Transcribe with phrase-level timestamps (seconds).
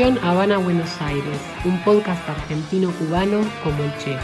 [0.00, 4.16] Estación Habana Buenos Aires, un podcast argentino-cubano como el Che.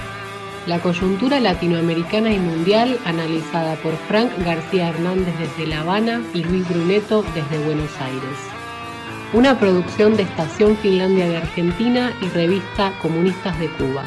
[0.66, 6.66] La coyuntura latinoamericana y mundial analizada por Frank García Hernández desde La Habana y Luis
[6.66, 8.38] Bruneto desde Buenos Aires.
[9.34, 14.06] Una producción de Estación Finlandia de Argentina y revista Comunistas de Cuba.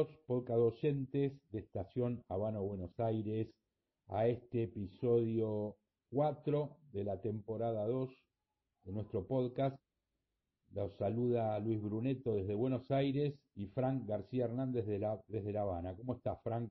[0.00, 3.48] Bienvenidos, docentes de Estación Habana Buenos Aires,
[4.08, 5.76] a este episodio
[6.10, 8.08] 4 de la temporada 2
[8.84, 9.76] de nuestro podcast.
[10.72, 15.94] Los saluda Luis Bruneto desde Buenos Aires y Frank García Hernández de desde La Habana.
[15.94, 16.70] ¿Cómo estás, Frank?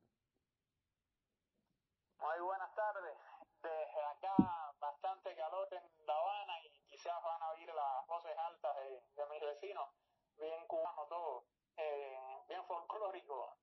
[2.19, 3.13] Muy buenas tardes.
[3.61, 8.75] Desde acá bastante calor en La Habana y quizás van a oír las voces altas
[8.77, 9.85] de, de mis vecinos.
[10.39, 13.55] Bien cubano todo eh, bien folclórico,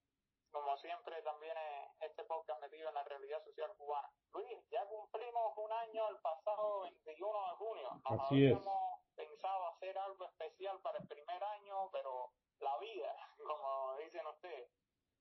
[0.50, 1.56] como siempre también
[2.00, 4.10] este podcast metido en la realidad social cubana.
[4.32, 7.90] Luis, ya cumplimos un año el pasado 21 de junio.
[8.10, 13.14] Nos Así habíamos pensado hacer algo especial para el primer año, pero la vida,
[13.46, 14.70] como dicen ustedes.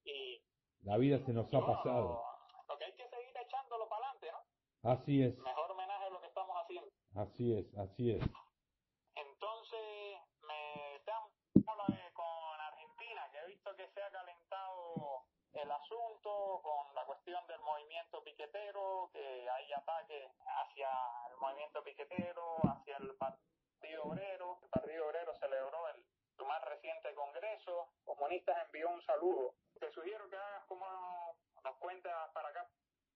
[0.04, 0.42] Y
[0.84, 2.24] La vida se nos ha bueno, pasado.
[2.68, 4.92] Lo, lo que hay que seguir echándolo para adelante, ¿no?
[4.92, 6.92] Así es, Mejor homenaje a lo que estamos haciendo.
[7.16, 8.24] así es, así es.
[9.16, 11.32] Entonces, me estamos
[12.14, 15.24] con Argentina, que he visto que se ha calentado
[15.54, 19.50] el asunto con la cuestión del movimiento piquetero, que
[20.06, 20.88] ataques hacia
[21.32, 24.60] el movimiento piquetero, hacia el Partido Obrero.
[24.62, 26.04] El Partido Obrero celebró el,
[26.38, 27.90] su más reciente congreso.
[28.04, 29.56] Comunistas envió un saludo.
[29.80, 30.86] Te sugiero que hagas como
[31.64, 32.70] nos cuentas para acá,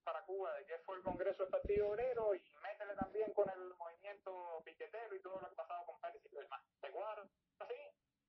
[0.04, 3.74] para Cuba, de qué fue el congreso del Partido Obrero y métele también con el
[3.78, 6.62] movimiento piquetero y todo lo que ha pasado con Pérez y lo demás.
[6.82, 7.24] ¿Te cuadra?
[7.60, 7.74] ¿Así?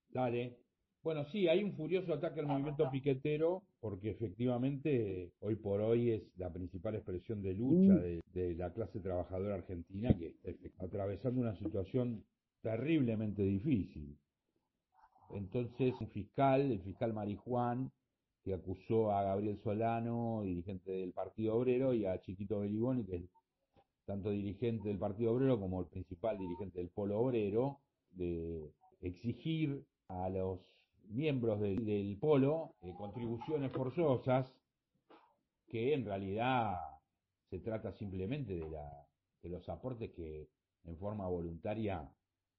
[0.09, 0.59] Dale.
[1.03, 3.63] Bueno, sí, hay un furioso ataque al movimiento piquetero
[4.01, 8.99] porque efectivamente hoy por hoy es la principal expresión de lucha de, de la clase
[8.99, 12.25] trabajadora argentina que está atravesando una situación
[12.63, 14.17] terriblemente difícil.
[15.35, 17.93] Entonces, un fiscal, el fiscal Marijuán,
[18.43, 23.23] que acusó a Gabriel Solano, dirigente del Partido Obrero, y a Chiquito Beliboni, que es
[24.07, 27.81] tanto dirigente del Partido Obrero como el principal dirigente del Polo Obrero,
[28.13, 28.73] de
[29.03, 30.59] exigir a los
[31.11, 32.75] miembros del, del Polo
[33.11, 34.53] contribuciones forzosas,
[35.67, 36.77] que en realidad
[37.49, 38.89] se trata simplemente de, la,
[39.43, 40.49] de los aportes que
[40.85, 42.09] en forma voluntaria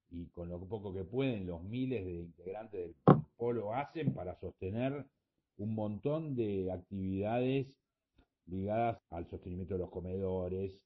[0.09, 2.95] y con lo poco que pueden los miles de integrantes del
[3.37, 5.05] Polo hacen para sostener
[5.57, 7.67] un montón de actividades
[8.45, 10.77] ligadas al sostenimiento de los comedores,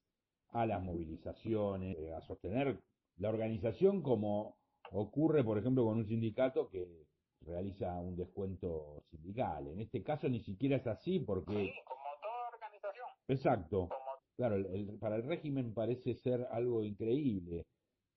[0.50, 2.80] a las movilizaciones, eh, a sostener
[3.16, 4.58] la organización como
[4.92, 7.05] ocurre, por ejemplo, con un sindicato que
[7.46, 9.68] realiza un descuento sindical.
[9.68, 11.52] En este caso ni siquiera es así porque...
[11.52, 13.06] Sí, como toda organización.
[13.28, 13.88] Exacto.
[13.88, 17.64] Como Claro, el- el- para el régimen parece ser algo increíble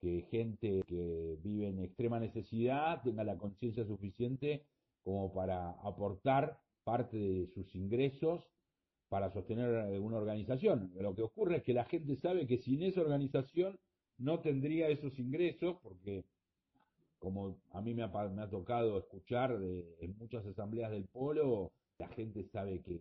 [0.02, 4.66] que gente que vive en extrema necesidad tenga la conciencia suficiente
[5.02, 8.46] como para aportar parte de sus ingresos
[9.08, 10.92] para sostener una organización.
[10.94, 13.78] Lo que ocurre es que la gente sabe que sin esa organización
[14.18, 16.24] no tendría esos ingresos porque
[17.20, 21.70] como a mí me ha, me ha tocado escuchar de, en muchas asambleas del polo,
[21.98, 22.98] la gente sabe que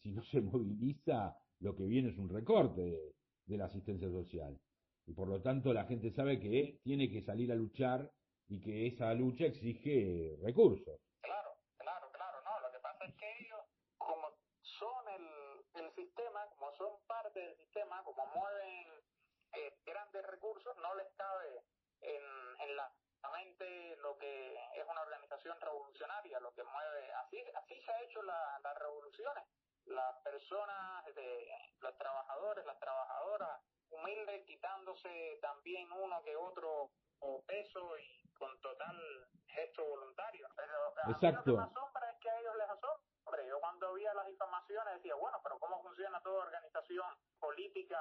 [0.00, 4.58] si no se moviliza, lo que viene es un recorte de, la asistencia social.
[5.06, 8.10] Y por lo tanto la gente sabe que tiene que salir a luchar
[8.48, 10.98] y que esa lucha exige recursos.
[11.20, 12.66] Claro, claro, claro, no.
[12.66, 13.60] Lo que pasa es que ellos,
[13.98, 14.28] como
[14.62, 19.04] son el, el sistema, como son parte del sistema, como mueven
[19.52, 21.60] eh, grandes recursos, no les cabe
[22.00, 22.90] en la
[23.30, 27.12] mente lo que es una organización revolucionaria, lo que mueve.
[27.14, 29.44] Así, así se ha hecho la, las revoluciones.
[29.86, 31.48] Las personas, de,
[31.80, 33.60] los trabajadores, las trabajadoras,
[33.90, 36.90] humildes, quitándose también uno que otro
[37.46, 38.96] peso y con total
[39.46, 40.48] gesto voluntario.
[40.56, 41.50] Pero a mí Exacto.
[41.50, 43.46] lo que me asombra es que a ellos les asombra.
[43.48, 47.06] Yo cuando veía las difamaciones decía, bueno, pero ¿cómo funciona toda organización
[47.38, 47.98] política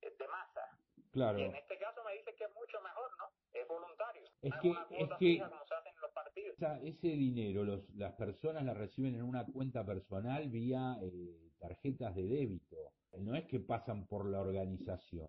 [0.00, 0.76] eh, de masa?
[1.12, 1.38] Claro.
[1.38, 3.24] Y en este caso me dice que es mucho mejor, ¿no?
[3.52, 4.22] Es voluntario.
[4.42, 6.54] Es que- es que- se hace en los partidos.
[6.56, 12.14] Esa- ese dinero los, las personas la reciben en una cuenta personal vía eh, tarjetas
[12.14, 12.76] de débito.
[13.18, 15.28] No es que pasan por la organización.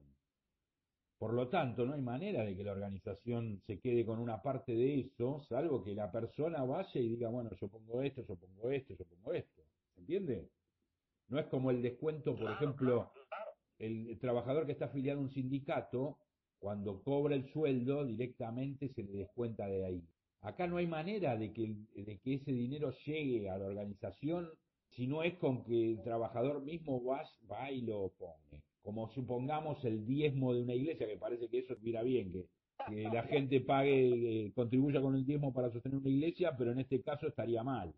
[1.17, 4.73] Por lo tanto, no hay manera de que la organización se quede con una parte
[4.73, 8.71] de eso, salvo que la persona vaya y diga, bueno, yo pongo esto, yo pongo
[8.71, 9.61] esto, yo pongo esto.
[9.93, 10.49] ¿Se entiende?
[11.27, 13.22] No es como el descuento, por Claro, ejemplo, claro.
[13.79, 16.17] El, trabajador que está afiliado a un sindicato,
[16.59, 20.03] cuando cobra el sueldo, directamente se le descuenta de ahí.
[20.41, 24.49] Acá no hay manera de que, de que ese dinero llegue a la organización
[24.95, 28.61] si no es con que el trabajador mismo va, va y lo pone.
[28.81, 32.45] Como supongamos el diezmo de una iglesia, que parece que eso estuviera bien, que,
[32.89, 36.79] que la gente pague, eh, contribuya con el diezmo para sostener una iglesia, pero en
[36.79, 37.93] este caso estaría mal.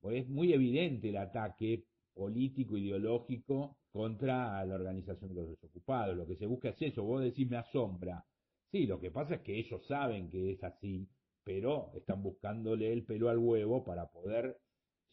[0.00, 1.84] Pues es muy evidente el ataque
[2.20, 6.14] político, ideológico contra la organización de los desocupados.
[6.14, 7.02] Lo que se busca es eso.
[7.02, 8.22] Vos decís, me asombra.
[8.70, 11.08] Sí, lo que pasa es que ellos saben que es así,
[11.42, 14.58] pero están buscándole el pelo al huevo para poder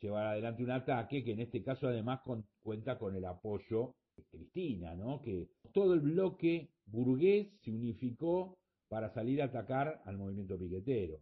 [0.01, 2.19] llevar adelante un ataque que en este caso además
[2.61, 5.21] cuenta con el apoyo de Cristina, ¿no?
[5.21, 8.57] Que todo el bloque burgués se unificó
[8.89, 11.21] para salir a atacar al movimiento piquetero.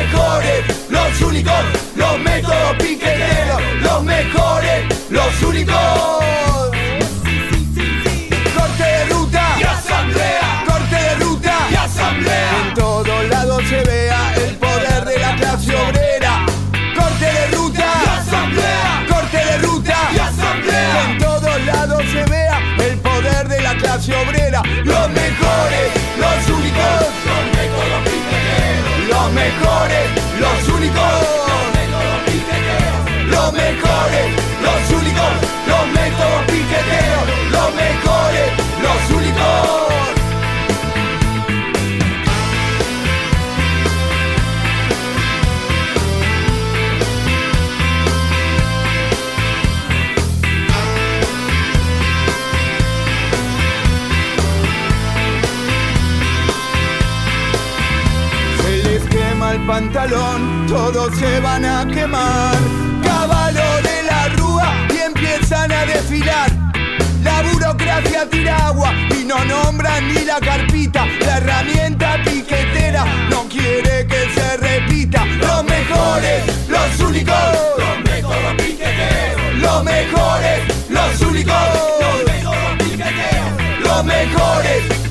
[0.00, 1.64] mejores, los únicos,
[1.94, 5.74] los métodos piqueteros, los mejores, los únicos.
[8.56, 12.50] Corte de ruta y asamblea, corte de ruta y asamblea.
[12.66, 16.46] En todos lados se vea el poder de la clase obrera.
[16.96, 21.10] Corte de ruta y asamblea, corte de ruta y asamblea.
[21.10, 25.89] En todos lados se vea el poder de la clase obrera, los mejores.
[30.38, 31.39] los únicos.
[69.44, 71.06] Nombran ni la carpita.
[71.20, 75.24] La herramienta piquetera no quiere que se repita.
[75.24, 77.34] Los mejores, los únicos,
[77.78, 79.54] los métodos piqueteros.
[79.60, 81.54] Los mejores, los únicos,
[82.00, 83.80] los métodos piqueteros.
[83.82, 84.99] Los mejores,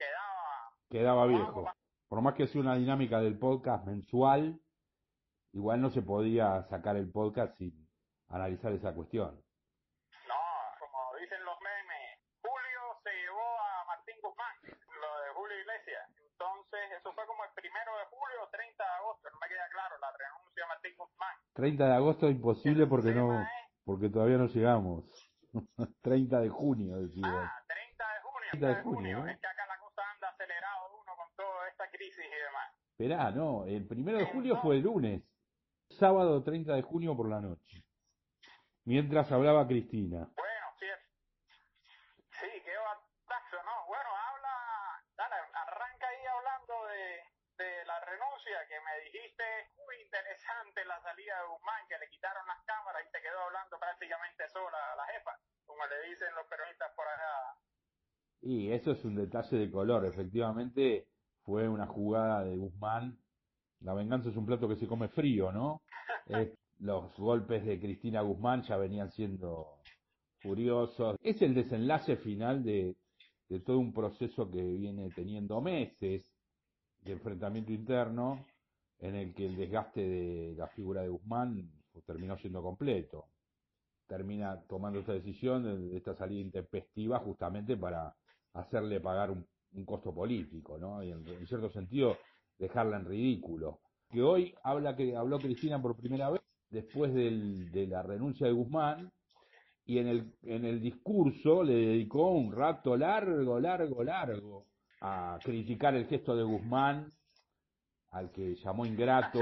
[0.00, 0.72] quedaba...
[0.88, 1.70] Quedaba viejo.
[2.08, 4.58] Por más que sea una dinámica del podcast mensual,
[5.52, 7.88] igual no se podía sacar el podcast sin
[8.28, 9.36] analizar esa cuestión.
[10.26, 10.42] No,
[10.80, 16.10] como dicen los memes, Julio se llevó a Martín Guzmán, lo de Julio Iglesias.
[16.32, 19.94] Entonces, eso fue como el primero de julio, 30 de agosto, no me queda claro,
[20.00, 21.36] la renuncia de Martín Guzmán.
[21.54, 23.46] 30 de agosto imposible porque no
[23.84, 25.04] porque todavía no llegamos.
[26.02, 27.30] 30 de junio, decimos.
[27.34, 28.48] Ah, 30 de junio.
[28.52, 29.28] 30 de junio, ¿no?
[29.28, 29.79] Es que acá la
[31.90, 32.80] crisis y demás.
[32.90, 35.22] Esperá, no, el primero de julio fue el lunes.
[35.88, 37.84] Sábado 30 de junio por la noche.
[38.84, 40.28] Mientras hablaba Cristina.
[40.36, 40.86] Bueno, sí,
[42.30, 43.86] sí, qué batazo, ¿no?
[43.88, 44.54] Bueno, habla,
[45.16, 49.44] dale, arranca ahí hablando de, de la renuncia que me dijiste
[49.86, 53.78] muy interesante la salida de Guzmán, que le quitaron las cámaras y te quedó hablando
[53.78, 55.32] prácticamente sola la jefa,
[55.66, 57.56] como le dicen los peronistas por allá.
[58.42, 61.08] Y eso es un detalle de color, efectivamente
[61.50, 63.18] fue una jugada de Guzmán.
[63.80, 65.82] La venganza es un plato que se come frío, ¿no?
[66.26, 69.80] Eh, los golpes de Cristina Guzmán ya venían siendo
[70.38, 71.16] furiosos.
[71.20, 72.94] Es el desenlace final de,
[73.48, 76.30] de todo un proceso que viene teniendo meses
[77.00, 78.46] de enfrentamiento interno
[79.00, 81.68] en el que el desgaste de la figura de Guzmán
[82.06, 83.24] terminó siendo completo.
[84.06, 88.14] Termina tomando esta decisión de, de esta salida intempestiva justamente para
[88.52, 91.02] hacerle pagar un, un costo político, ¿no?
[91.02, 92.16] Y en, cierto sentido
[92.58, 93.80] dejarla en ridículo.
[94.10, 98.52] Que hoy habla que habló Cristina por primera vez después del, de la renuncia de
[98.52, 99.10] Guzmán
[99.84, 104.66] y en el, en el discurso le dedicó un rato largo, largo, largo
[105.00, 107.12] a criticar el gesto de Guzmán,
[108.10, 109.40] al que llamó ingrato,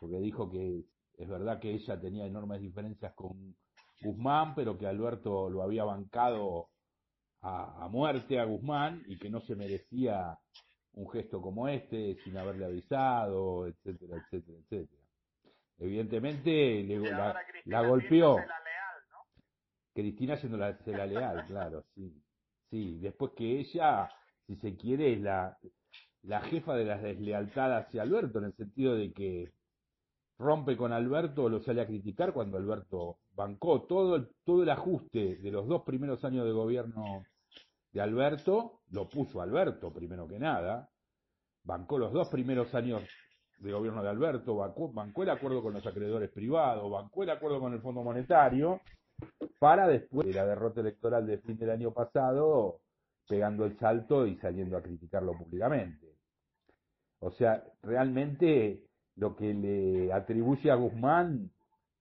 [0.00, 0.84] porque dijo que
[1.16, 3.56] es verdad que ella tenía enormes diferencias con
[4.02, 6.68] Guzmán, pero que Alberto lo había bancado
[7.42, 10.38] a, a, muerte a Guzmán y que no se merecía
[10.92, 15.02] un gesto como este sin haberle avisado, etcétera, etcétera, etcétera.
[15.78, 18.38] Evidentemente le, la, la, golpeó.
[18.38, 19.18] La leal, ¿no?
[19.94, 22.12] Cristina siendo la, la leal, claro, sí.
[22.70, 24.10] Sí, después que ella,
[24.46, 25.56] si se quiere, es la,
[26.22, 29.52] la jefa de las deslealtades hacia Alberto, en el sentido de que
[30.38, 35.36] rompe con Alberto, lo sale a criticar cuando Alberto bancó todo el, todo el ajuste
[35.36, 37.24] de los dos primeros años de gobierno
[37.92, 40.88] de Alberto, lo puso Alberto primero que nada,
[41.64, 43.02] bancó los dos primeros años
[43.58, 47.58] de gobierno de Alberto, bancó, bancó el acuerdo con los acreedores privados, bancó el acuerdo
[47.60, 48.80] con el Fondo Monetario,
[49.58, 52.80] para después de la derrota electoral de fin del año pasado,
[53.26, 56.14] pegando el salto y saliendo a criticarlo públicamente.
[57.20, 58.87] O sea, realmente
[59.18, 61.50] lo que le atribuye a Guzmán,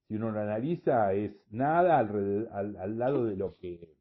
[0.07, 3.97] si uno lo analiza, es nada al, al, al lado de lo que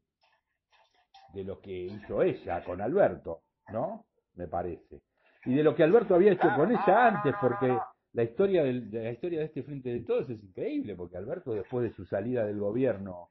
[1.34, 4.06] de lo que hizo ella con Alberto, ¿no?
[4.36, 5.02] Me parece.
[5.44, 7.76] Y de lo que Alberto había hecho con ella antes, porque
[8.12, 11.52] la historia del, de la historia de este frente de todos es increíble, porque Alberto
[11.52, 13.30] después de su salida del gobierno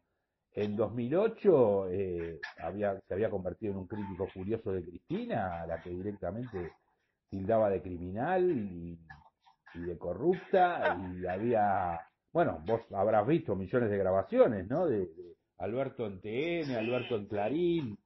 [0.53, 5.81] en 2008 eh, había, se había convertido en un crítico furioso de Cristina, a la
[5.81, 6.71] que directamente
[7.29, 8.99] tildaba de criminal y,
[9.75, 11.99] y de corrupta, y había,
[12.31, 14.85] bueno, vos habrás visto millones de grabaciones, ¿no?
[14.85, 17.97] De, de Alberto en TN, Alberto en Clarín,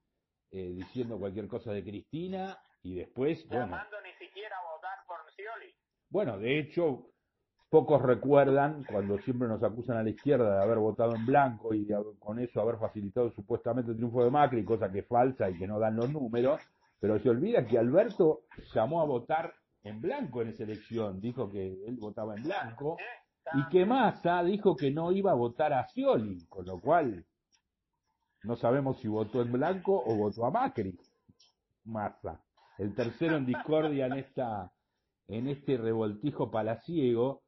[0.51, 3.77] eh, diciendo cualquier cosa de Cristina, y después, bueno...
[4.03, 5.73] Ni siquiera a votar por Scioli.
[6.09, 7.11] Bueno, de hecho,
[7.69, 11.85] pocos recuerdan cuando siempre nos acusan a la izquierda de haber votado en blanco y
[11.85, 15.57] de, con eso haber facilitado supuestamente el triunfo de Macri, cosa que es falsa y
[15.57, 16.61] que no dan los números,
[16.99, 18.41] pero se olvida que Alberto
[18.73, 22.97] llamó a votar en blanco en esa elección, dijo que él votaba en blanco,
[23.53, 27.25] y que Massa dijo que no iba a votar a Scioli, con lo cual
[28.43, 30.97] no sabemos si votó en blanco o votó a Macri.
[31.85, 32.43] Massa,
[32.77, 34.71] el tercero en discordia en esta
[35.27, 37.43] en este revoltijo palaciego,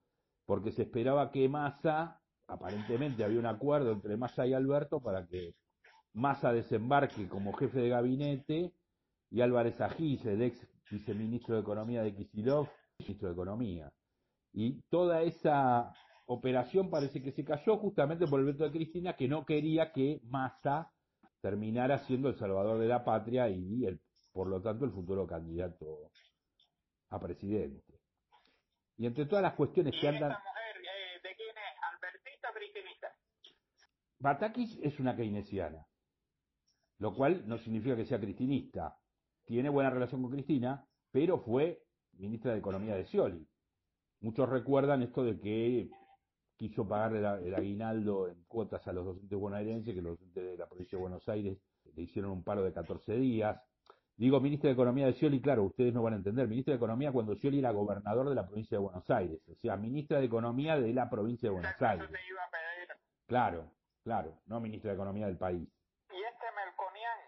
[0.45, 5.55] porque se esperaba que Massa, aparentemente había un acuerdo entre Massa y Alberto para que
[6.13, 8.73] Massa desembarque como jefe de gabinete
[9.31, 12.67] y Álvarez Agís, el ex viceministro de Economía de Kisilov,
[13.00, 13.91] ministro de Economía.
[14.53, 15.93] Y toda esa
[16.25, 20.21] operación parece que se cayó justamente por el veto de Cristina, que no quería que
[20.25, 20.91] Massa
[21.41, 24.00] terminara siendo el salvador de la patria y, el,
[24.31, 26.12] por lo tanto, el futuro candidato
[27.10, 28.00] a presidente.
[28.98, 30.31] Y entre todas las cuestiones ¿Y que andan...
[30.31, 31.95] esta mujer eh, de quién es?
[31.95, 33.07] ¿Albertista o cristinista?
[34.19, 35.86] Batakis es una keynesiana,
[37.00, 39.00] lo cual no significa que sea cristinista.
[39.51, 43.46] Tiene buena relación con Cristina, pero fue ministra de Economía de Scioli.
[44.22, 45.89] Muchos recuerdan esto de que
[46.55, 50.58] quiso pagar el, el aguinaldo en cuotas a los docentes bonaerenses, que los docentes de
[50.58, 51.58] la provincia de Buenos Aires
[51.93, 53.62] le hicieron un paro de 14 días.
[54.15, 56.48] Digo ministra de Economía de Scioli, claro, ustedes no van a entender.
[56.48, 59.41] Ministra de Economía cuando Scioli era gobernador de la provincia de Buenos Aires.
[59.50, 62.08] O sea, ministra de Economía de la provincia de Buenos Aires.
[63.27, 63.70] Claro,
[64.01, 65.67] claro, no ministra de Economía del país.
[66.10, 67.20] Y este Melconian,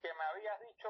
[0.00, 0.88] que me habías dicho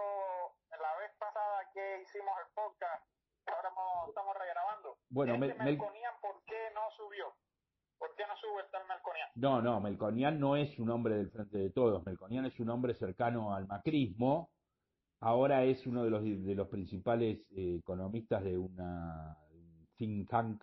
[0.80, 3.04] la vez pasada que hicimos el podcast,
[3.46, 4.96] ahora mo- estamos regrabando.
[5.10, 7.26] Bueno, este Mel- Mel- Melconian, ¿por qué no subió?
[7.98, 9.28] ¿Por qué no sube el tal Melconian?
[9.36, 12.94] No, no, Melconian no es un hombre del Frente de Todos, Melconian es un hombre
[12.94, 14.50] cercano al macrismo,
[15.20, 20.62] ahora es uno de los, de los principales eh, economistas de una un think tank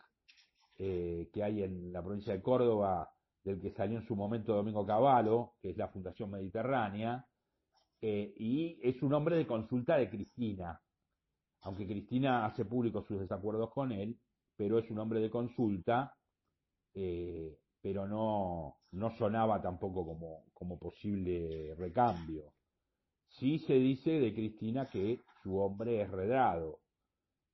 [0.77, 3.11] eh, que hay en la provincia de Córdoba,
[3.43, 7.25] del que salió en su momento Domingo Cavallo, que es la Fundación Mediterránea,
[8.01, 10.79] eh, y es un hombre de consulta de Cristina,
[11.63, 14.19] aunque Cristina hace públicos sus desacuerdos con él,
[14.55, 16.13] pero es un hombre de consulta,
[16.93, 22.53] eh, pero no, no sonaba tampoco como, como posible recambio.
[23.27, 26.79] Sí se dice de Cristina que su hombre es Redrado,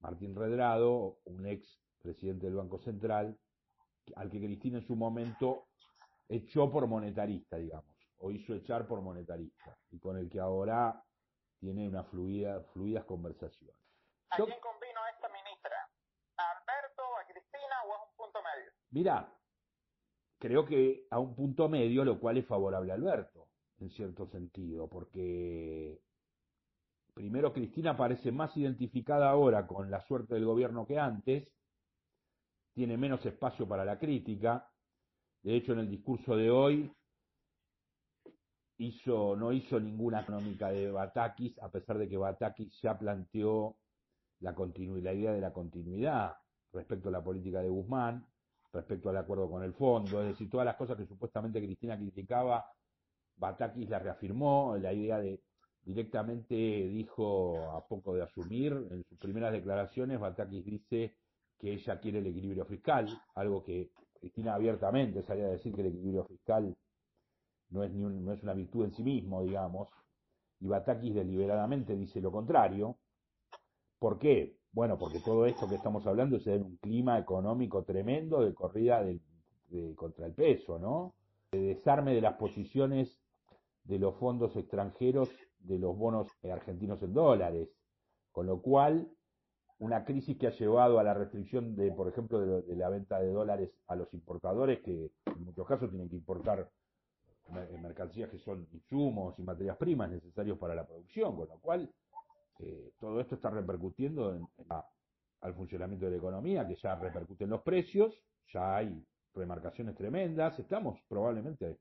[0.01, 3.37] Martín Redrado, un ex presidente del Banco Central,
[4.15, 5.67] al que Cristina en su momento
[6.27, 11.03] echó por monetarista, digamos, o hizo echar por monetarista, y con el que ahora
[11.59, 13.88] tiene una fluida, fluidas conversaciones.
[14.31, 15.75] ¿A quién convino esta ministra?
[16.37, 18.71] ¿A Alberto, a Cristina o es un punto medio?
[18.91, 19.33] Mira,
[20.37, 23.47] creo que a un punto medio, lo cual es favorable a Alberto,
[23.79, 25.99] en cierto sentido, porque
[27.13, 31.49] primero Cristina parece más identificada ahora con la suerte del gobierno que antes,
[32.73, 34.71] tiene menos espacio para la crítica,
[35.41, 36.95] de hecho en el discurso de hoy
[38.77, 43.75] hizo, no hizo ninguna económica de Batakis, a pesar de que Batakis ya planteó
[44.41, 46.35] la, la idea de la continuidad
[46.73, 48.25] respecto a la política de Guzmán,
[48.71, 52.65] respecto al acuerdo con el fondo, es decir, todas las cosas que supuestamente Cristina criticaba,
[53.37, 55.41] Batakis la reafirmó, la idea de
[55.81, 61.15] directamente dijo a poco de asumir, en sus primeras declaraciones, Batakis dice
[61.57, 65.87] que ella quiere el equilibrio fiscal, algo que Cristina abiertamente salía a decir que el
[65.87, 66.75] equilibrio fiscal
[67.69, 69.89] no es, ni no es una virtud en sí mismo, digamos,
[70.59, 72.98] y Batakis deliberadamente dice lo contrario.
[73.99, 74.55] ¿Por qué?
[74.71, 78.53] Bueno, porque todo esto que estamos hablando se da en un clima económico tremendo de
[78.53, 79.19] corrida de,
[79.95, 81.13] contra el peso, ¿no?
[81.51, 83.19] De desarme de las posiciones
[83.83, 87.69] de los fondos extranjeros de los bonos argentinos en dólares,
[88.31, 89.09] con lo cual
[89.79, 93.19] una crisis que ha llevado a la restricción de, por ejemplo, de, de, la venta
[93.19, 96.69] de dólares a los importadores, que en muchos casos tienen que importar
[97.81, 101.89] mercancías que son insumos y materias primas necesarios para la producción, con lo cual
[102.59, 104.85] eh, todo esto está repercutiendo en, la,
[105.41, 108.13] al funcionamiento de la economía, que ya repercute en los precios,
[108.53, 111.77] ya hay remarcaciones tremendas, estamos probablemente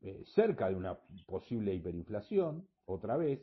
[0.00, 3.40] eh, cerca de una posible hiperinflación, otra vez,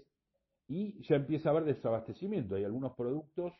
[0.67, 2.55] y ya empieza a haber desabastecimiento.
[2.55, 3.53] Hay algunos productos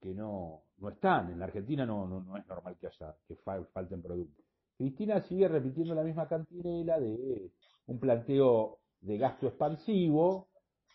[0.00, 1.32] que no, no están.
[1.32, 4.44] En la Argentina no, no, no es normal que haya, que fa falten productos.
[4.76, 7.50] Cristina sigue repitiendo la misma cantinela de
[7.86, 10.48] un planteo de gasto expansivo,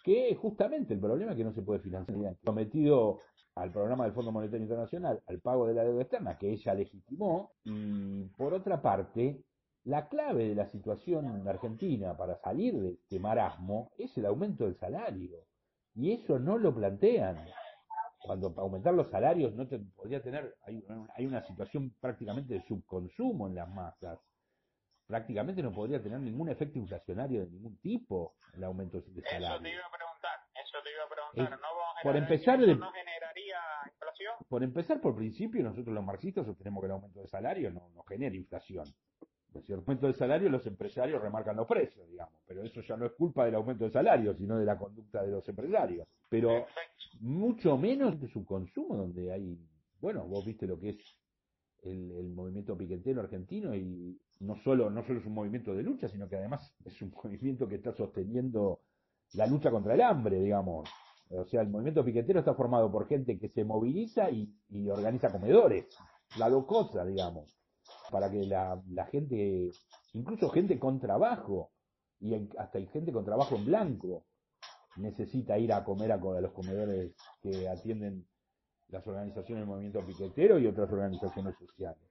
[0.04, 2.38] que justamente el problema es que no se puede financiar.
[2.44, 3.22] Sometido
[3.56, 7.52] al programa del Fondo Monetario Internacional, al pago de la deuda externa, que ella legitimó,
[7.63, 9.44] y por otra parte,
[9.86, 14.66] la clave de la situación en Argentina para salir de este marasmo es el aumento
[14.66, 15.39] del salario.
[15.96, 17.46] Y eso no lo plantean.
[18.20, 20.84] Cuando aumentar los salarios no te, podría tener, hay,
[21.16, 24.20] hay una situación prácticamente de subconsumo en las masas.
[25.08, 29.48] Prácticamente no podría tener ningún efecto inflacionario de ningún tipo el aumento de salario.
[29.48, 31.54] Eso te iba a preguntar, eso te iba a preguntar.
[31.54, 34.34] Eh, ¿No por empezar, de, no generaría inflación?
[34.48, 38.04] Por empezar, por principio, nosotros los marxistas sostenemos que el aumento de salario no, no
[38.04, 38.86] genera inflación.
[39.62, 43.06] Si el aumento del salario, los empresarios remarcan los precios, digamos, pero eso ya no
[43.06, 46.08] es culpa del aumento del salario, sino de la conducta de los empresarios.
[46.28, 47.18] Pero Perfecto.
[47.20, 49.58] mucho menos de su consumo, donde hay,
[50.02, 50.98] bueno, vos viste lo que es
[51.86, 56.28] el, movimiento piquetero argentino y no solo, no solo es un movimiento de lucha, sino
[56.28, 58.82] que además es un movimiento que está sosteniendo
[59.34, 60.89] la lucha contra el hambre, digamos.
[61.30, 65.32] O sea, el movimiento piquetero está formado por gente que se moviliza y, y organiza
[65.32, 65.86] comedores,
[66.38, 67.58] la locosa, digamos
[68.12, 69.72] para que la, la, gente,
[70.13, 71.72] incluso gente con trabajo,
[72.19, 74.26] y hasta hay gente con trabajo en blanco,
[74.98, 78.26] necesita ir a comer a los comedores que atienden
[78.93, 82.03] las organizaciones del movimiento piquetero y otras organizaciones sociales.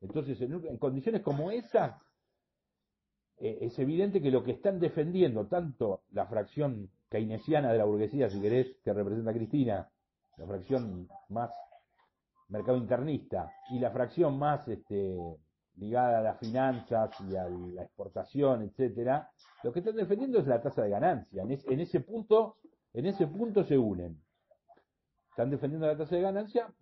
[0.00, 2.00] Entonces, en, condiciones como esa,
[3.36, 8.30] eh, es evidente que lo que están defendiendo tanto la fracción keynesiana de la burguesía,
[8.30, 9.90] si querés, que representa Cristina,
[10.38, 11.50] la fracción más
[12.48, 15.14] mercado internista, y la fracción más este,
[15.76, 19.30] ligada a las finanzas y a la exportación, etcétera,
[19.62, 21.42] lo que están defendiendo es la tasa de ganancia.
[21.42, 22.56] En, ese punto,
[22.94, 24.18] en ese punto se unen.
[25.30, 26.72] Están defendiendo la tasa de ganancia,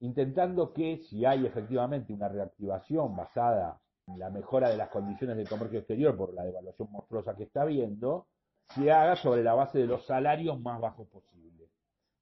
[0.00, 5.48] intentando que si hay efectivamente una reactivación basada en la mejora de las condiciones del
[5.48, 8.26] comercio exterior por la devaluación monstruosa que está habiendo,
[8.74, 11.70] se haga sobre la base de los salarios más bajos posibles,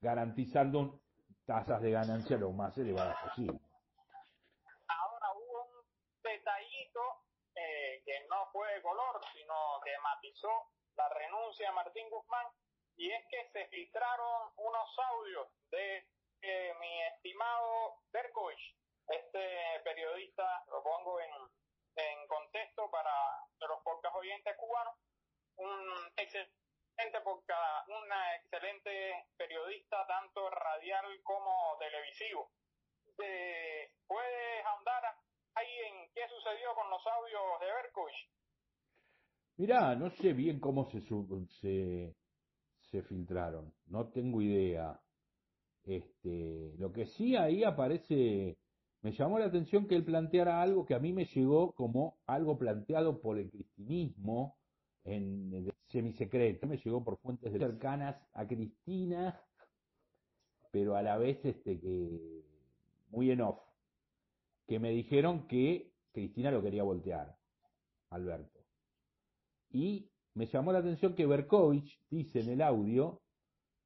[0.00, 1.00] garantizando
[1.46, 3.58] tasas de ganancia lo más elevadas posible.
[4.88, 5.84] Ahora hubo un
[6.22, 7.00] detallito
[7.54, 9.54] eh, que no fue de color, sino
[9.84, 10.48] que matizó
[10.96, 12.46] la renuncia de Martín Guzmán,
[12.96, 16.06] y es que se filtraron unos audios de
[16.42, 18.76] eh, mi estimado Berkovich,
[19.08, 21.30] este periodista, lo pongo en,
[21.96, 23.12] en contexto para
[23.60, 24.94] los pocos oyentes cubanos,
[25.56, 32.50] un excelente podcast, una excelente periodista tanto radial como televisivo.
[33.22, 35.04] Eh, ¿Puedes ahondar
[35.54, 38.30] ahí en qué sucedió con los audios de Berkovich?
[39.56, 42.16] Mirá, no sé bien cómo se, se,
[42.92, 45.00] se filtraron, no tengo idea.
[45.82, 48.58] Este, lo que sí ahí aparece,
[49.00, 52.58] me llamó la atención que él planteara algo que a mí me llegó como algo
[52.58, 54.58] planteado por el cristinismo
[55.04, 59.40] en semisecreto, me llegó por fuentes cercanas a Cristina,
[60.70, 62.44] pero a la vez este que
[63.10, 63.58] muy en off,
[64.68, 67.36] que me dijeron que Cristina lo quería voltear,
[68.10, 68.60] Alberto.
[69.70, 73.20] Y me llamó la atención que Berkovich dice en el audio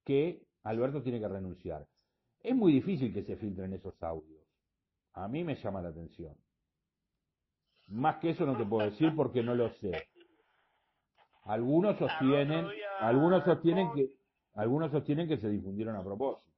[0.05, 1.87] que Alberto tiene que renunciar.
[2.41, 4.45] Es muy difícil que se filtren esos audios.
[5.15, 6.37] A mí me llama la atención.
[7.89, 10.09] Más que eso no te puedo decir porque no lo sé.
[11.45, 12.67] Algunos sostienen,
[13.01, 14.11] algunos sostienen que,
[14.55, 16.53] algunos sostienen que se difundieron a propósito.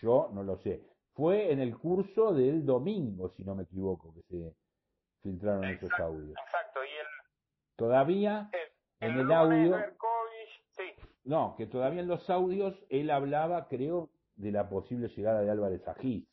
[0.00, 0.84] Yo no lo sé.
[1.14, 4.54] Fue en el curso del domingo, si no me equivoco, que se
[5.22, 6.36] filtraron esos audios.
[6.38, 7.06] Exacto, y el,
[7.76, 8.50] todavía
[9.04, 9.76] en el audio,
[11.24, 15.86] no, que todavía en los audios él hablaba, creo, de la posible llegada de Álvarez
[15.88, 16.26] Agís,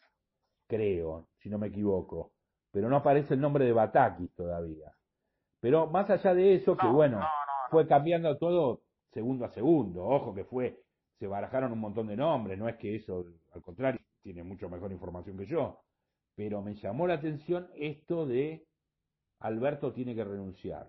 [0.68, 2.32] creo, si no me equivoco,
[2.72, 4.92] pero no aparece el nombre de Batakis todavía.
[5.60, 7.22] Pero más allá de eso, que bueno,
[7.70, 8.82] fue cambiando todo
[9.14, 10.82] segundo a segundo, ojo que fue,
[11.20, 14.92] se barajaron un montón de nombres, no es que eso, al contrario, tiene mucho mejor
[14.92, 15.82] información que yo,
[16.36, 18.66] pero me llamó la atención esto de
[19.40, 20.88] Alberto tiene que renunciar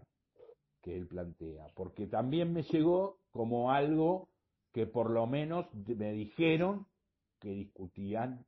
[0.83, 4.29] que él plantea, porque también me llegó como algo
[4.73, 6.87] que por lo menos me dijeron
[7.39, 8.45] que discutían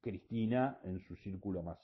[0.00, 1.78] Cristina en su círculo más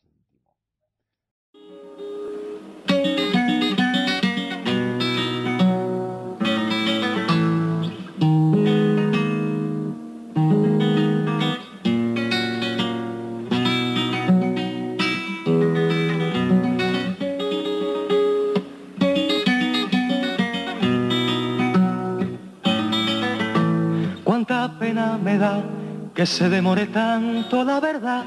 [24.91, 25.81] íntimo.
[26.15, 28.25] que se demore tanto la verdad,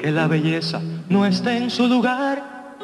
[0.00, 2.76] que la belleza no esté en su lugar,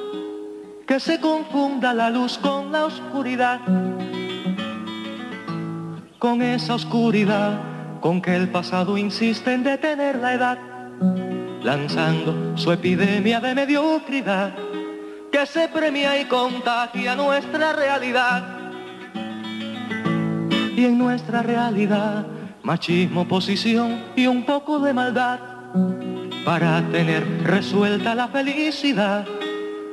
[0.87, 3.61] que se confunda la luz con la oscuridad,
[6.18, 7.59] con esa oscuridad
[8.00, 10.59] con que el pasado insiste en detener la edad,
[11.62, 14.54] lanzando su epidemia de mediocridad,
[15.30, 18.59] que se premia y contagia nuestra realidad.
[20.80, 22.24] Y en nuestra realidad
[22.62, 25.38] machismo, posición y un poco de maldad
[26.42, 29.26] para tener resuelta la felicidad.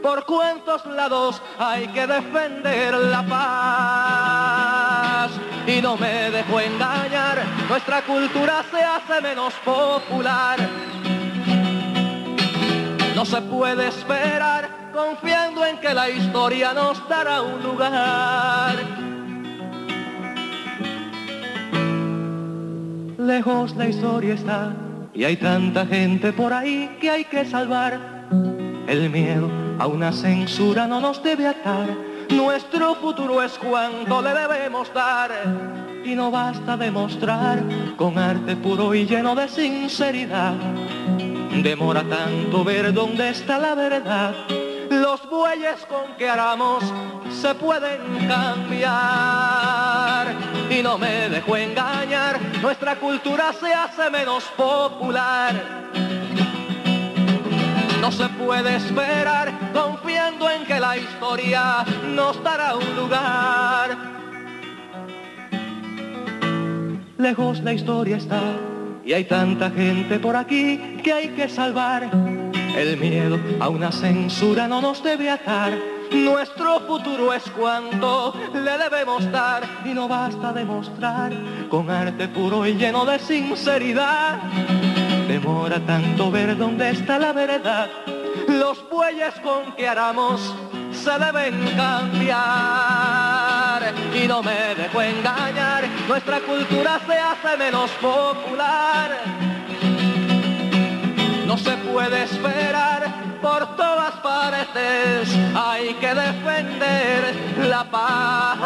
[0.02, 5.32] Por cuántos lados hay que defender la paz.
[5.68, 10.58] Y no me dejo engañar, nuestra cultura se hace menos popular.
[13.14, 19.07] No se puede esperar confiando en que la historia nos dará un lugar
[23.28, 24.74] lejos la historia está
[25.14, 28.00] y hay tanta gente por ahí que hay que salvar.
[28.88, 31.90] El miedo a una censura no nos debe atar.
[32.30, 35.32] Nuestro futuro es cuanto le debemos dar.
[36.06, 37.62] Y no basta demostrar
[37.98, 40.54] con arte puro y lleno de sinceridad.
[41.62, 44.36] Demora tanto ver dónde está la verdad.
[45.02, 46.84] Los bueyes con que aramos
[47.30, 48.88] se pueden cambiar.
[50.70, 55.54] Y no me dejo engañar, nuestra cultura se hace menos popular.
[58.02, 63.98] No se puede esperar confiando en que la historia nos dará un lugar.
[67.18, 68.42] Lejos la historia está
[69.06, 72.10] y hay tanta gente por aquí que hay que salvar.
[72.78, 75.74] El miedo a una censura no nos debe atar
[76.12, 81.34] nuestro futuro es cuanto le debemos dar y no basta demostrar
[81.70, 84.40] con arte puro y lleno de sinceridad.
[85.28, 87.90] Demora tanto ver dónde está la verdad.
[88.48, 90.56] Los bueyes con que aramos
[90.92, 92.34] se deben cambiar
[94.16, 95.84] y no me dejo engañar.
[96.08, 99.57] Nuestra cultura se hace menos popular.
[101.48, 102.78] No se puede esperar
[105.56, 107.36] hay que defender
[107.68, 108.58] la paz.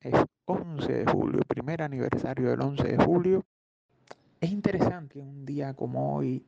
[0.00, 0.14] Es
[0.46, 3.44] 11 de julio, primer aniversario del 11 de julio.
[4.40, 6.44] Es interesante un día como hoy,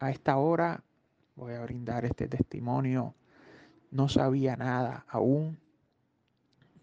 [0.00, 0.82] a esta hora,
[1.36, 3.14] voy a brindar este testimonio.
[3.90, 5.58] No sabía nada aún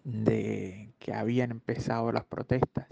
[0.04, 2.88] de que habían empezado las protestas.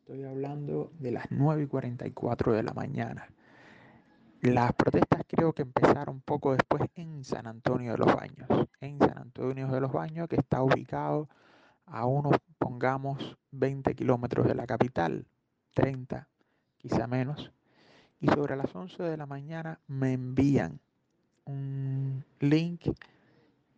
[0.00, 3.28] Estoy hablando de las 9 y 44 de la mañana.
[4.40, 8.48] Las protestas creo que empezaron poco después en San Antonio de los Baños.
[8.80, 11.28] En San Antonio de los Baños, que está ubicado
[11.86, 15.26] a unos, pongamos, 20 kilómetros de la capital,
[15.74, 16.28] 30,
[16.78, 17.52] quizá menos.
[18.20, 20.80] Y sobre las 11 de la mañana me envían
[21.46, 22.88] un link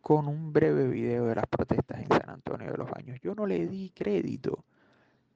[0.01, 3.21] con un breve video de las protestas en San Antonio de los Baños.
[3.23, 4.65] Yo no le di crédito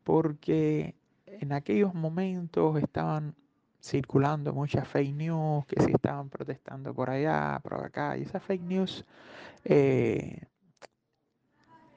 [0.03, 0.95] porque
[1.27, 3.35] en aquellos momentos estaban
[3.81, 8.63] circulando muchas fake news, que si estaban protestando por allá, por acá, y esas fake
[8.63, 9.05] news
[9.65, 10.47] eh,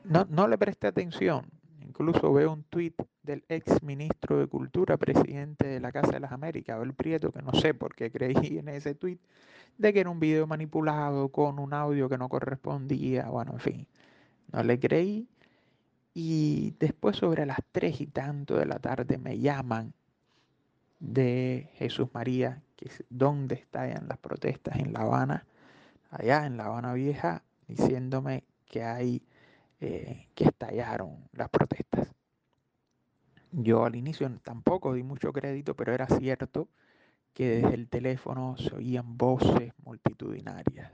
[0.03, 1.45] no, no le presté atención.
[1.87, 6.31] Incluso veo un tuit del ex ministro de Cultura, presidente de la Casa de las
[6.31, 9.19] Américas, Abel Prieto, que no sé por qué creí en ese tuit,
[9.77, 13.29] de que era un video manipulado con un audio que no correspondía.
[13.29, 13.87] Bueno, en fin,
[14.51, 15.27] no le creí.
[16.13, 19.93] Y después sobre las tres y tanto de la tarde me llaman
[20.99, 25.45] de Jesús María, que es donde están las protestas en La Habana,
[26.09, 29.21] allá en La Habana Vieja, diciéndome que hay
[29.87, 32.11] eh, que estallaron las protestas.
[33.51, 36.69] Yo al inicio tampoco di mucho crédito, pero era cierto
[37.33, 40.91] que desde el teléfono se oían voces multitudinarias.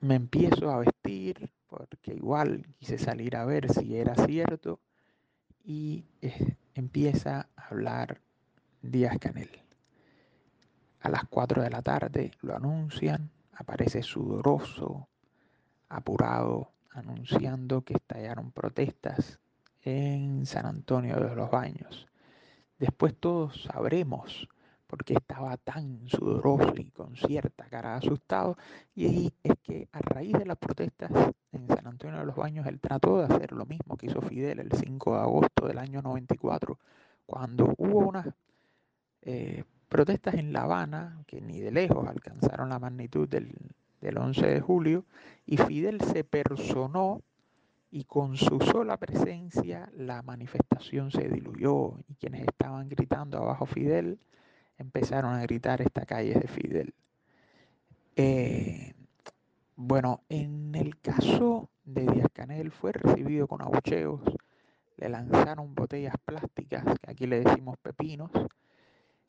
[0.00, 4.80] Me empiezo a vestir porque igual quise salir a ver si era cierto
[5.64, 8.20] y eh, empieza a hablar
[8.82, 9.62] Díaz Canel.
[11.00, 15.08] A las 4 de la tarde lo anuncian, aparece sudoroso,
[15.88, 19.38] apurado, anunciando que estallaron protestas
[19.82, 22.06] en San Antonio de los Baños.
[22.78, 24.48] Después todos sabremos
[24.86, 28.56] por qué estaba tan sudoroso y con cierta cara asustado.
[28.94, 31.10] Y es que a raíz de las protestas
[31.52, 34.60] en San Antonio de los Baños, él trató de hacer lo mismo que hizo Fidel
[34.60, 36.78] el 5 de agosto del año 94,
[37.26, 38.26] cuando hubo unas
[39.22, 43.54] eh, protestas en La Habana que ni de lejos alcanzaron la magnitud del,
[44.00, 45.04] del 11 de julio,
[45.46, 47.22] y Fidel se personó
[47.90, 54.18] y con su sola presencia la manifestación se diluyó y quienes estaban gritando abajo Fidel
[54.76, 56.94] empezaron a gritar esta calle de Fidel.
[58.16, 58.94] Eh,
[59.76, 64.20] bueno, en el caso de Díaz Canel fue recibido con abucheos,
[64.96, 68.30] le lanzaron botellas plásticas, que aquí le decimos pepinos,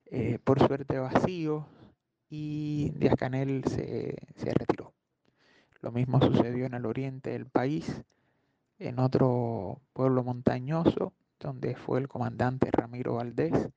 [0.06, 1.66] eh, por suerte vacíos,
[2.30, 4.94] y Díaz Canel se, se retiró.
[5.82, 8.04] Lo mismo sucedió en el oriente del país,
[8.78, 13.70] en otro pueblo montañoso, donde fue el comandante Ramiro Valdés,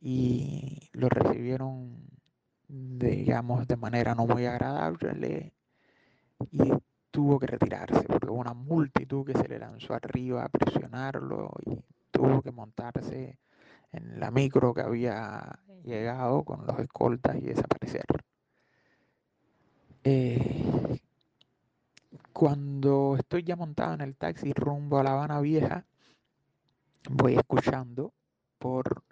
[0.00, 1.98] y lo recibieron,
[2.68, 5.52] digamos, de manera no muy agradable,
[6.50, 6.72] y
[7.10, 11.78] tuvo que retirarse, porque hubo una multitud que se le lanzó arriba a presionarlo, y
[12.10, 13.38] tuvo que montarse
[13.92, 18.04] en la micro que había llegado con los escoltas y desaparecer.
[20.04, 20.98] Eh,
[22.32, 25.84] cuando estoy ya montado en el taxi rumbo a La Habana Vieja,
[27.10, 28.12] voy escuchando
[28.58, 29.02] por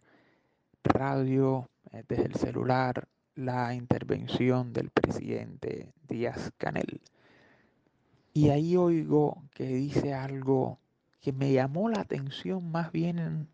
[0.82, 7.00] radio eh, desde el celular la intervención del presidente Díaz Canel.
[8.32, 10.78] Y ahí oigo que dice algo
[11.20, 13.48] que me llamó la atención más bien en,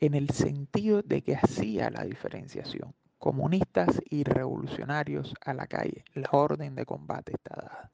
[0.00, 2.94] en el sentido de que hacía la diferenciación.
[3.18, 6.04] Comunistas y revolucionarios a la calle.
[6.14, 7.90] La orden de combate está dada.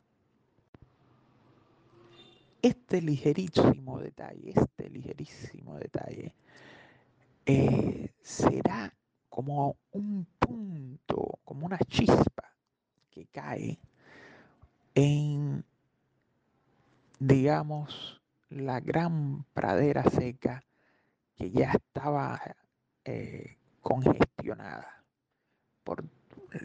[2.61, 6.35] Este ligerísimo detalle, este ligerísimo detalle,
[7.47, 8.93] eh, será
[9.29, 12.55] como un punto, como una chispa
[13.11, 13.79] que cae
[14.95, 15.65] en,
[17.19, 20.63] digamos, la gran pradera seca
[21.37, 22.41] que ya estaba
[23.05, 25.05] eh, congestionada
[25.83, 26.05] por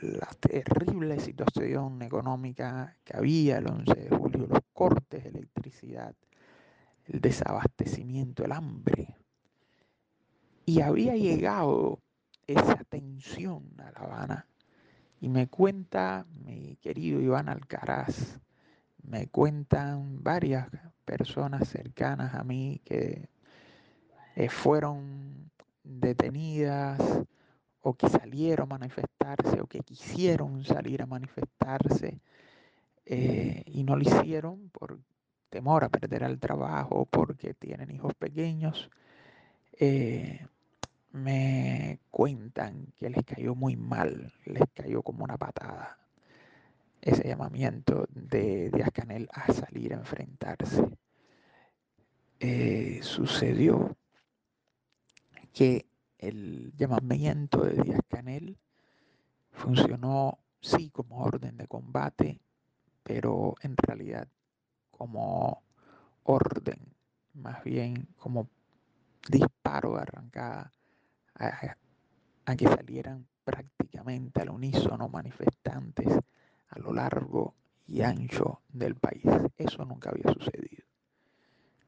[0.02, 6.16] la terrible situación económica que había el 11 de julio, los cortes de electricidad,
[7.06, 9.16] el desabastecimiento, el hambre.
[10.66, 12.00] Y había llegado
[12.46, 14.48] esa tensión a La Habana.
[15.20, 18.40] Y me cuenta mi querido Iván Alcaraz
[19.04, 20.70] Me cuentan varias
[21.04, 23.30] personas cercanas a mí que
[24.40, 25.52] eh, fueron
[25.84, 26.98] detenidas
[27.82, 32.22] o que salieron a manifestarse o que quisieron salir a manifestarse
[33.06, 34.98] eh, y no lo hicieron por
[35.50, 38.90] temor a perder el trabajo, porque tienen hijos pequeños.
[39.78, 40.48] Eh,
[41.12, 45.98] me cuentan que les cayó muy mal, les cayó como una patada
[47.02, 50.88] ese llamamiento de Díaz Canel a salir a enfrentarse.
[53.02, 53.98] Sucedió
[55.60, 55.86] que
[56.20, 58.58] el llamamiento de Díaz Canel
[59.52, 62.40] funcionó sí como orden de combate,
[63.04, 64.26] pero en realidad
[64.90, 65.62] como
[66.24, 66.80] orden,
[67.34, 68.48] más bien como
[69.28, 70.72] disparo de arrancada
[71.36, 76.08] a, que salieran prácticamente al unísono manifestantes
[76.70, 77.54] a lo largo
[77.86, 79.26] y ancho del país.
[79.58, 80.86] Eso nunca había sucedido.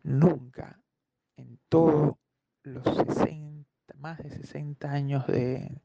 [0.03, 0.77] Nunca
[1.37, 2.17] en todos
[2.63, 3.60] los 60,
[4.01, 5.79] más de 60 años de,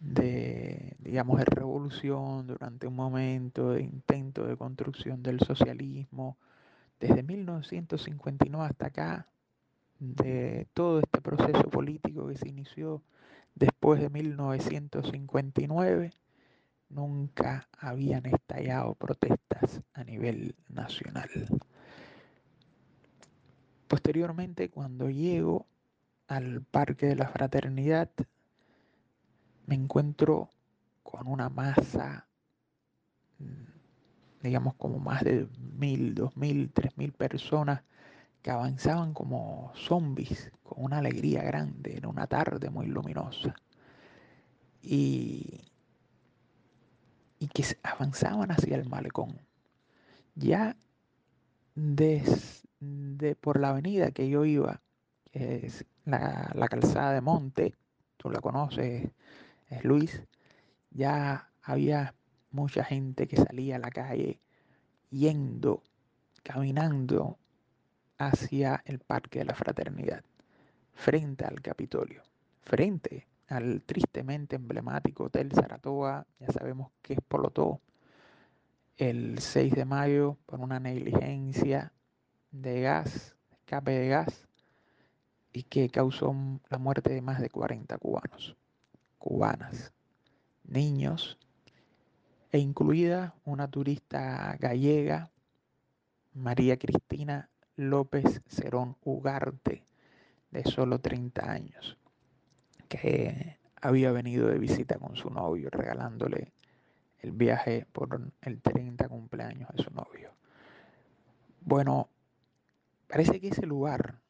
[0.00, 6.38] de, digamos, de revolución, durante un momento de intento de construcción del socialismo,
[6.98, 9.26] desde 1959 hasta acá,
[9.98, 13.02] de todo este proceso político que se inició
[13.54, 16.14] después de 1959,
[16.88, 21.28] nunca habían estallado protestas a nivel nacional.
[23.86, 25.66] Posteriormente, cuando llego
[26.30, 28.10] al Parque de la Fraternidad,
[29.66, 30.48] me encuentro
[31.02, 32.28] con una masa,
[33.38, 37.82] mm, digamos como más de mil, dos mil, tres mil personas
[38.42, 43.54] que avanzaban como zombies, con una alegría grande, en una tarde muy luminosa.
[44.82, 45.70] Y
[47.40, 49.40] y que avanzaban hacia el malecón.
[50.36, 50.76] Ya
[51.74, 54.82] desde por la avenida que yo iba,
[55.32, 57.74] es la, calzada de Monte,
[58.16, 59.10] tú la conoces,
[59.68, 60.22] es Luis,
[60.90, 62.14] ya había
[62.50, 64.40] mucha gente que salía a la calle
[65.10, 65.82] yendo,
[66.42, 67.38] caminando
[68.18, 70.24] hacia el Parque de la Fraternidad,
[70.92, 72.22] frente al Capitolio,
[72.62, 77.80] frente al tristemente emblemático Hotel Saratoga, ya sabemos que explotó
[78.96, 81.92] el 6 de mayo por una negligencia
[82.50, 84.46] de gas, escape de gas,
[85.52, 86.34] y que causó
[86.68, 88.56] la muerte de más de 40 cubanos,
[89.18, 89.92] cubanas,
[90.64, 91.38] niños,
[92.52, 95.30] e incluida una turista gallega,
[96.34, 99.84] María Cristina López Cerón Ugarte,
[100.50, 101.96] de solo 30 años
[102.88, 106.52] que había venido de visita con su novio, regalándole
[107.20, 110.32] el viaje por el 30 cumpleaños de su novio.
[111.60, 112.08] Bueno,
[113.06, 114.20] parece que ese lugar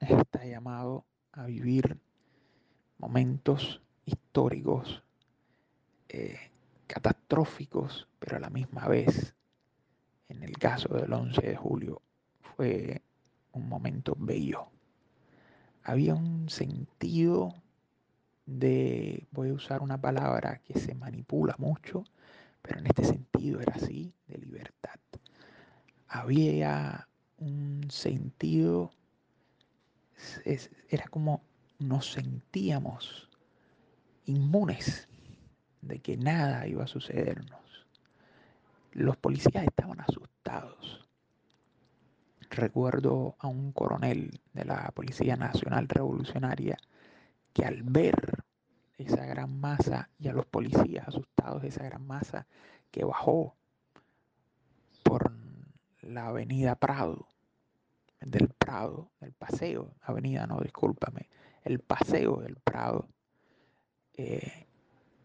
[0.00, 1.98] está llamado a vivir
[2.98, 5.02] momentos históricos,
[6.08, 6.38] eh,
[6.86, 9.34] catastróficos, pero a la misma vez,
[10.28, 12.02] en el caso del 11 de julio,
[12.40, 13.02] fue
[13.52, 14.70] un momento bello
[15.86, 17.54] había un sentido
[18.44, 22.02] de, voy a usar una palabra que se manipula mucho,
[22.60, 24.98] pero en este sentido era así, de libertad.
[26.08, 28.90] Había un sentido,
[30.88, 31.42] era como
[31.78, 33.28] nos sentíamos
[34.24, 35.08] inmunes
[35.82, 37.86] de que nada iba a sucedernos.
[38.92, 41.06] Los policías estaban asustados
[42.50, 46.76] recuerdo a un coronel de la Policía Nacional Revolucionaria
[47.52, 48.44] que al ver
[48.98, 52.46] esa gran masa y a los policías asustados de esa gran masa
[52.90, 53.54] que bajó
[55.02, 55.32] por
[56.02, 57.28] la avenida Prado,
[58.20, 61.28] del Prado, el paseo, avenida no, discúlpame,
[61.64, 63.08] el paseo del Prado,
[64.14, 64.66] eh,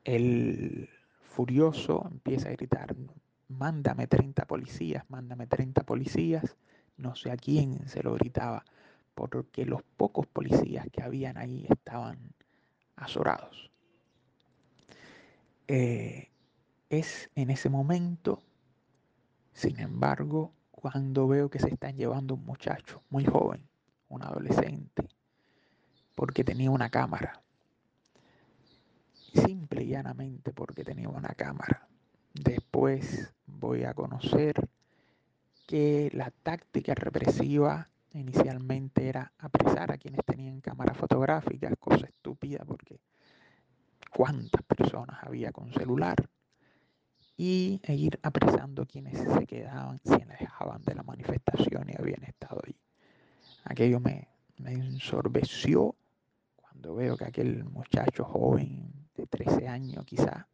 [0.04, 0.89] el
[1.22, 2.96] furioso empieza a gritar,
[3.48, 6.58] mándame 30 policías, mándame 30 policías,
[6.98, 8.66] no sé a quién se lo gritaba,
[9.16, 12.34] porque los pocos policías que habían ahí estaban
[12.96, 13.72] azorados.
[15.68, 16.30] Eh,
[16.89, 18.44] es en ese momento,
[19.54, 23.70] sin embargo, cuando veo que se están llevando un muchacho muy joven,
[24.10, 25.08] un adolescente,
[26.16, 27.40] porque tenía una cámara.
[29.14, 31.88] Simple y llanamente porque tenía una cámara.
[32.34, 34.56] Después voy a conocer
[35.68, 43.00] que la táctica represiva inicialmente era apresar a quienes tenían cámara fotográfica, cosa estúpida porque
[44.10, 46.28] cuántas personas había con celular.
[47.42, 52.62] Y e ir apresando quienes se quedaban, se alejaban de la manifestación y habían estado
[52.64, 52.76] ahí.
[53.64, 54.28] Aquello me,
[54.58, 55.96] me ensorbeció
[56.56, 60.48] cuando veo que aquel muchacho joven de 13 años quizá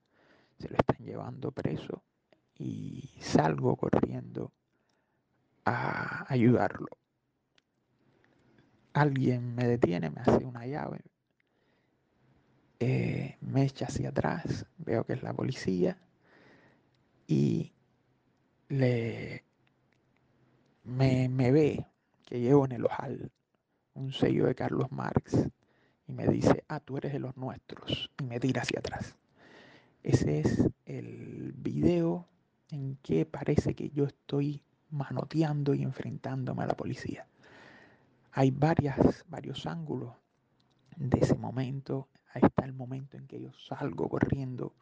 [0.57, 2.03] se lo están llevando preso
[2.57, 4.53] y salgo corriendo
[5.65, 6.87] a ayudarlo.
[8.93, 11.01] Alguien me detiene, me hace una llave,
[12.79, 15.97] eh, me echa hacia atrás, veo que es la policía
[17.27, 17.73] y
[18.69, 19.43] le
[20.83, 21.85] me, me ve
[22.25, 23.31] que llevo en el ojal
[23.93, 25.47] un sello de Carlos Marx
[26.07, 29.15] y me dice, ah, tú eres de los nuestros, y me tira hacia atrás.
[30.03, 32.25] Ese es el video
[32.69, 37.27] en que parece que yo estoy manoteando y enfrentándome a la policía.
[38.31, 40.13] Hay varias, varios ángulos
[40.95, 42.07] de ese momento.
[42.33, 44.73] Ahí está el momento en que yo salgo corriendo,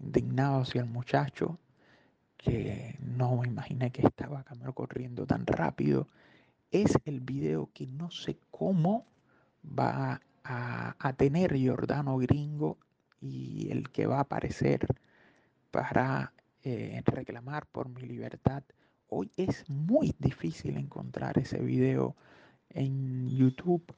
[0.00, 1.58] indignado hacia el muchacho,
[2.36, 4.44] que no me imaginé que estaba
[4.74, 6.06] corriendo tan rápido.
[6.70, 9.06] Es el video que no sé cómo
[9.64, 12.78] va a, tener Giordano Gringo
[13.20, 14.86] y el que va a aparecer
[15.70, 16.32] para
[16.62, 18.62] eh, reclamar por mi libertad.
[19.08, 22.14] Hoy es muy difícil encontrar ese video
[22.70, 23.94] en YouTube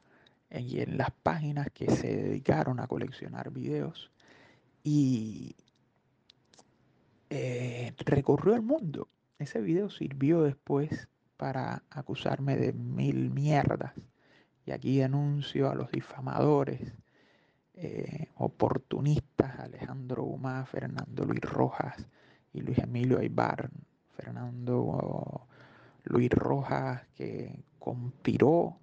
[0.50, 4.10] y en las páginas que se dedicaron a coleccionar videos
[4.82, 5.54] y
[7.30, 9.08] eh, recorrió el mundo.
[9.38, 13.94] Ese video sirvió después para acusarme de mil mierdas
[14.66, 16.92] y aquí anuncio a los difamadores,
[17.74, 22.06] eh, oportunistas, Alejandro Gumá, Fernando Luis Rojas
[22.52, 23.70] y Luis Emilio Aybar.
[24.16, 25.46] Fernando
[26.04, 28.76] Luis Rojas que conspiró,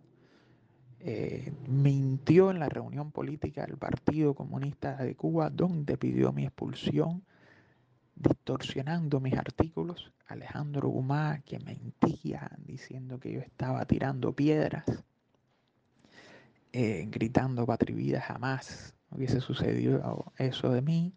[1.00, 7.24] eh, mintió en la reunión política del Partido Comunista de Cuba, donde pidió mi expulsión,
[8.20, 10.11] distorsionando mis artículos.
[10.28, 14.86] Alejandro Gumá que mentía diciendo que yo estaba tirando piedras
[16.74, 21.13] eh, gritando patria vida, jamás hubiese sucedido eso de mí.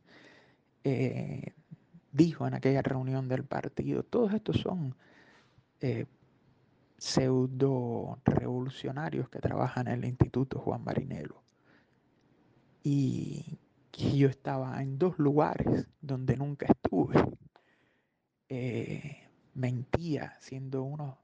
[0.85, 1.53] Eh,
[2.13, 4.95] dijo en aquella reunión del partido, todos estos son
[5.81, 6.07] eh,
[6.97, 11.43] pseudo revolucionarios que trabajan en el Instituto Juan Marinelo.
[12.83, 13.59] Y
[13.91, 17.15] que yo estaba en dos lugares donde nunca estuve.
[19.55, 21.19] mentía siendo uno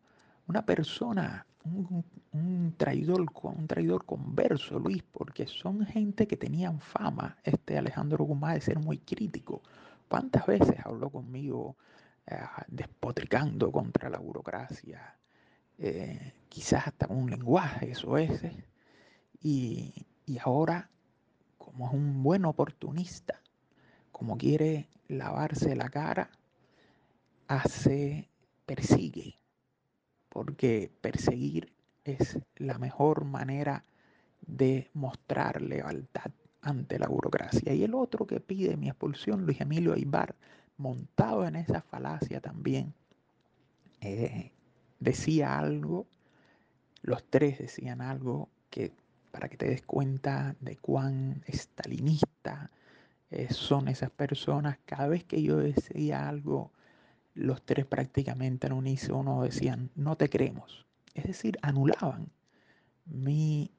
[0.46, 7.78] una persona, un, traidor, un traidor converso, Luis, porque son gente que tenían fama, este
[7.78, 9.62] Alejandro Guzmán, de ser muy crítico.
[10.08, 11.76] ¿Cuántas veces habló conmigo
[12.26, 12.38] eh,
[12.68, 15.16] despotricando contra la burocracia?
[15.78, 18.42] Eh, quizás hasta un lenguaje, eso es.
[19.42, 20.88] Y, y ahora,
[21.76, 23.38] como es un buen oportunista,
[24.10, 26.30] como quiere lavarse la cara,
[27.48, 28.30] hace,
[28.64, 29.38] persigue
[30.30, 31.72] porque perseguir
[32.04, 33.84] es la mejor manera
[34.46, 36.30] de mostrar lealtad
[36.62, 37.74] ante la burocracia.
[37.74, 40.34] Y el otro que pide mi expulsión, Luis Emilio Aybar,
[40.78, 42.94] montado en esa falacia también,
[44.00, 44.52] eh,
[44.98, 46.06] decía algo,
[47.02, 48.92] los tres decían algo que
[49.36, 52.70] para que te des cuenta de cuán estalinista
[53.28, 56.72] eh, son esas personas, cada vez que yo decía algo
[57.34, 60.86] los tres prácticamente en unísono decían, no te creemos.
[61.12, 62.30] Es decir, anulaban
[63.04, 63.70] mis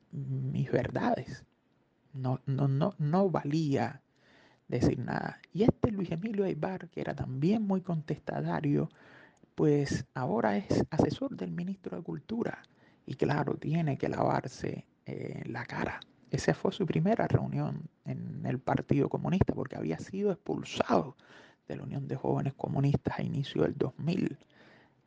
[0.71, 1.43] verdades.
[2.13, 4.03] No, no, no, no valía
[4.67, 5.41] decir nada.
[5.53, 8.89] Y este Luis Emilio Aybar, que era también muy contestatario,
[9.55, 12.61] pues ahora es asesor del ministro de Cultura.
[13.07, 16.01] Y claro, tiene que lavarse eh, la cara.
[16.29, 21.15] Esa fue su primera reunión en el Partido Comunista, porque había sido expulsado
[21.67, 24.37] de la Unión de Jóvenes Comunistas a inicio del 2000.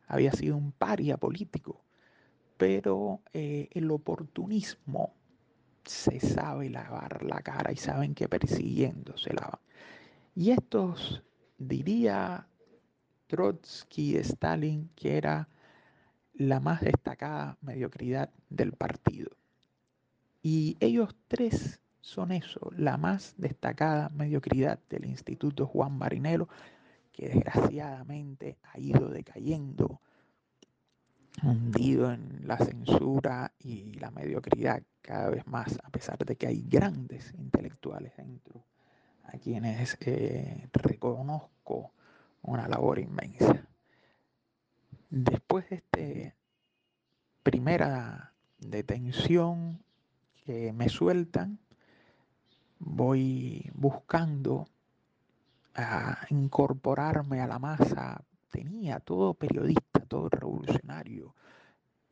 [0.07, 1.83] Había sido un paria político,
[2.57, 5.13] pero eh, el oportunismo
[5.85, 9.61] se sabe lavar la cara y saben que persiguiendo se lava.
[10.35, 11.21] Y estos,
[11.59, 12.47] diría
[13.27, 15.47] Trotsky, Stalin, que era
[16.33, 19.29] la más destacada mediocridad del partido.
[20.41, 26.49] Y ellos tres son eso, la más destacada mediocridad del Instituto Juan Marinelo,
[27.11, 30.01] que desgraciadamente ha ido decayendo,
[31.43, 36.63] hundido en la censura y la mediocridad cada vez más, a pesar de que hay
[36.67, 38.65] grandes intelectuales dentro,
[39.23, 41.93] a quienes eh, reconozco
[42.41, 43.67] una labor inmensa.
[45.09, 46.35] Después de esta
[47.43, 49.83] primera detención
[50.73, 51.59] me sueltan,
[52.79, 54.67] voy buscando
[55.75, 61.35] a incorporarme a la masa, tenía todo periodista, todo revolucionario,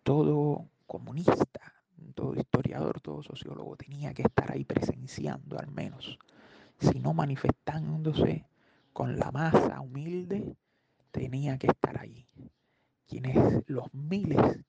[0.04, 1.74] todo comunista,
[2.16, 6.18] todo historiador, todo sociólogo, tenía que estar ahí presenciando al menos,
[6.80, 8.46] si no manifestándose
[8.94, 10.56] con la masa humilde,
[11.12, 12.26] tenía que estar ahí.
[13.08, 14.60] Quienes los miles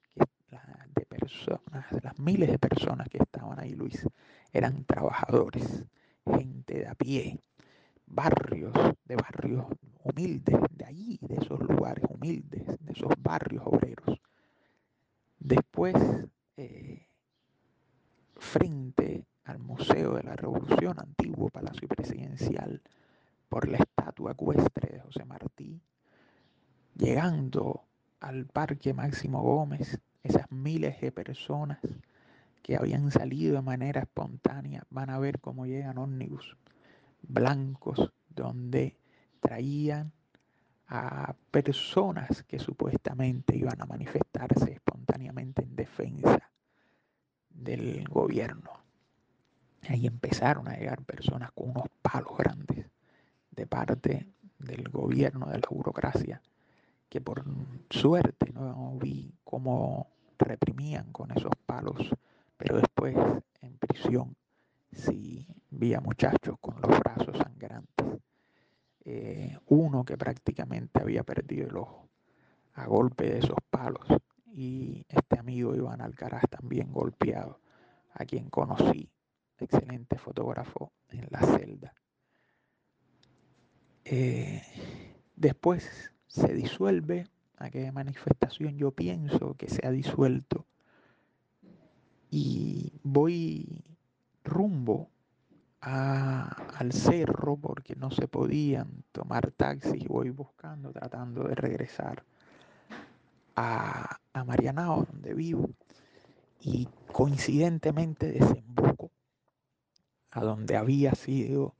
[0.94, 4.06] de personas, las miles de personas que estaban ahí, Luis,
[4.52, 5.84] eran trabajadores,
[6.26, 7.40] gente de a pie,
[8.06, 8.72] barrios,
[9.04, 9.66] de barrios
[10.02, 14.20] humildes, de allí, de esos lugares humildes, de esos barrios obreros.
[15.38, 15.94] Después,
[16.56, 17.06] eh,
[18.36, 22.82] frente al Museo de la Revolución, antiguo Palacio Presidencial,
[23.48, 25.80] por la estatua ecuestre de José Martí,
[26.96, 27.84] llegando
[28.20, 31.78] al Parque Máximo Gómez, esas miles de personas
[32.62, 36.56] que habían salido de manera espontánea van a ver cómo llegan ómnibus
[37.22, 38.96] blancos donde
[39.40, 40.12] traían
[40.88, 46.50] a personas que supuestamente iban a manifestarse espontáneamente en defensa
[47.48, 48.70] del gobierno.
[49.88, 52.86] Ahí empezaron a llegar personas con unos palos grandes
[53.50, 56.42] de parte del gobierno, de la burocracia,
[57.08, 57.44] que por
[57.88, 59.29] suerte no vi
[59.60, 60.08] cómo
[60.38, 62.08] reprimían con esos palos,
[62.56, 63.14] pero después
[63.60, 64.34] en prisión
[64.90, 68.06] sí vi a muchachos con los brazos sangrantes.
[69.04, 72.08] Eh, uno que prácticamente había perdido el ojo
[72.72, 74.06] a golpe de esos palos
[74.46, 77.60] y este amigo Iván Alcaraz también golpeado,
[78.14, 79.10] a quien conocí,
[79.58, 81.94] excelente fotógrafo en la celda.
[84.06, 84.62] Eh,
[85.36, 87.26] después se disuelve
[87.60, 90.66] aquella manifestación, yo pienso que se ha disuelto
[92.30, 93.84] y voy
[94.44, 95.10] rumbo
[95.80, 102.22] al cerro porque no se podían tomar taxis voy buscando, tratando de regresar
[103.56, 105.70] a, a Marianao, donde vivo,
[106.60, 109.10] y coincidentemente desemboco
[110.30, 111.74] a donde había sido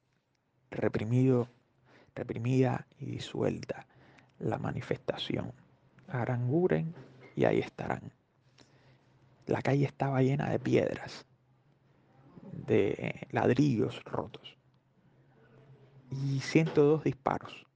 [0.71, 1.49] reprimido,
[2.15, 3.87] reprimida y disuelta
[4.39, 5.53] la manifestación.
[6.11, 6.95] Aranguren
[7.37, 8.13] y ahí estarán.
[9.47, 11.27] La calle estaba llena de piedras,
[12.53, 14.61] de ladrillos rotos
[16.11, 17.67] y 102 disparos.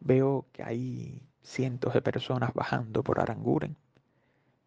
[0.00, 3.76] Veo que hay cientos de personas bajando por Aranguren.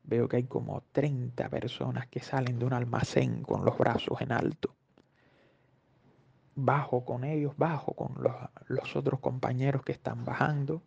[0.04, 4.32] Veo que hay como 30 personas que salen de un almacén con los brazos en
[4.32, 4.76] alto.
[6.56, 8.16] Bajo con ellos, bajo con
[8.68, 10.84] los, otros compañeros que están bajando.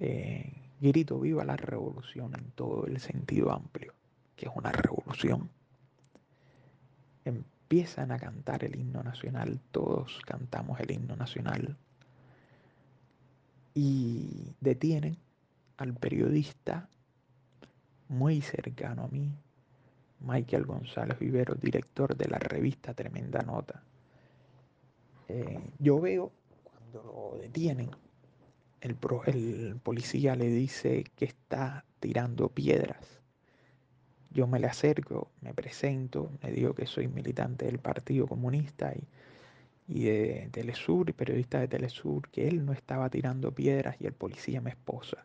[0.00, 3.94] Eh, grito viva la revolución en todo el sentido amplio,
[4.36, 5.48] que es una revolución.
[7.24, 11.76] Empiezan a cantar el himno nacional, todos cantamos el himno nacional
[13.74, 15.18] y detienen
[15.76, 16.88] al periodista
[18.08, 19.30] muy cercano a mí,
[20.20, 23.82] Michael González Vivero, director de la revista Tremenda Nota.
[25.28, 26.32] Eh, yo veo
[26.64, 27.90] cuando lo detienen,
[28.86, 33.20] el, policía le dice que está tirando piedras.
[34.30, 39.06] Yo me le acerco, me presento, le digo que soy militante del Partido Comunista y
[39.88, 44.12] y de Telesur, y periodista de Telesur, que él no estaba tirando piedras y el
[44.12, 45.24] policía me esposa.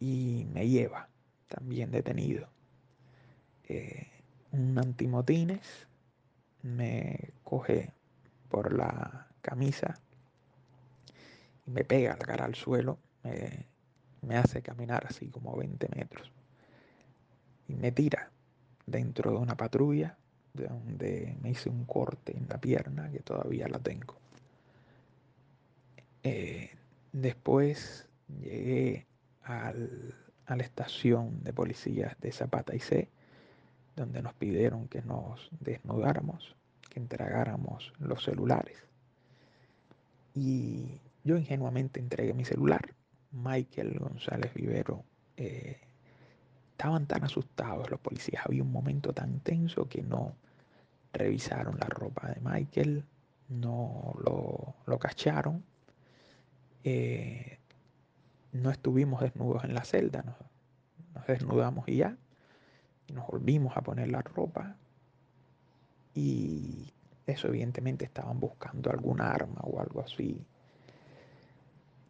[0.00, 1.08] Y me lleva,
[1.48, 2.48] también detenido.
[3.64, 4.06] Eh,
[4.52, 5.88] un antimotines
[6.62, 7.92] me coge
[8.50, 9.98] por la camisa
[11.66, 12.98] me pega la cara al suelo,
[14.22, 16.30] me, hace caminar así como 20 metros
[17.68, 18.30] y me tira
[18.86, 20.16] dentro de una patrulla
[20.52, 24.16] de donde me hice un corte en la pierna que todavía la tengo.
[26.22, 26.70] Eh,
[27.12, 28.08] después
[28.40, 29.06] llegué
[29.42, 30.14] al,
[30.46, 33.08] a la estación de policías de Zapata y C,
[33.96, 36.56] donde nos pidieron que nos desnudáramos,
[36.90, 38.78] que entregáramos los celulares.
[40.34, 42.94] Y yo ingenuamente entregué mi celular.
[43.32, 45.04] Michael González Vivero
[45.36, 45.80] eh,
[46.70, 50.34] estaban tan asustados los policías, había un momento tan tenso que no
[51.12, 53.04] revisaron la ropa de Michael,
[53.48, 55.64] no lo, cacharon,
[56.84, 57.58] eh,
[58.52, 60.36] no estuvimos desnudos en la celda, nos,
[61.14, 62.16] nos desnudamos y ya,
[63.12, 64.76] nos volvimos a poner la ropa
[66.14, 66.92] y
[67.26, 70.44] eso evidentemente estaban buscando alguna arma o algo así.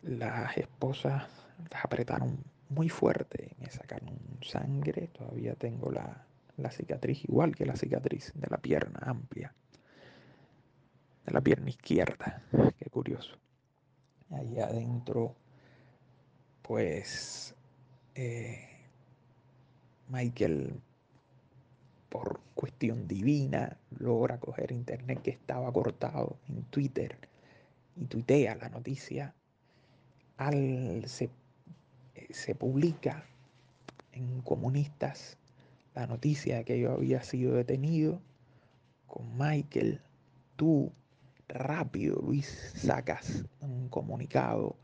[0.05, 1.24] Las esposas
[1.70, 2.38] las apretaron
[2.68, 6.26] muy fuerte, me sacaron sangre, todavía tengo la,
[6.57, 9.55] la cicatriz igual que la cicatriz de la pierna amplia.
[11.26, 12.42] de la pierna izquierda.
[12.78, 13.36] Qué curioso.
[14.30, 15.34] Ahí adentro,
[16.62, 17.55] pues
[18.14, 18.68] eh,
[20.09, 20.80] Michael,
[22.09, 27.18] por cuestión divina, logra coger internet que estaba cortado en Twitter
[27.96, 29.34] y tuitea la noticia.
[30.37, 31.30] Al, se,
[32.30, 33.24] se publica
[34.12, 35.39] en Comunistas
[35.95, 38.20] la noticia de que yo había sido detenido
[39.07, 40.01] con Michael,
[40.57, 40.93] tú
[41.49, 44.76] rápido, Luis, sacas un comunicado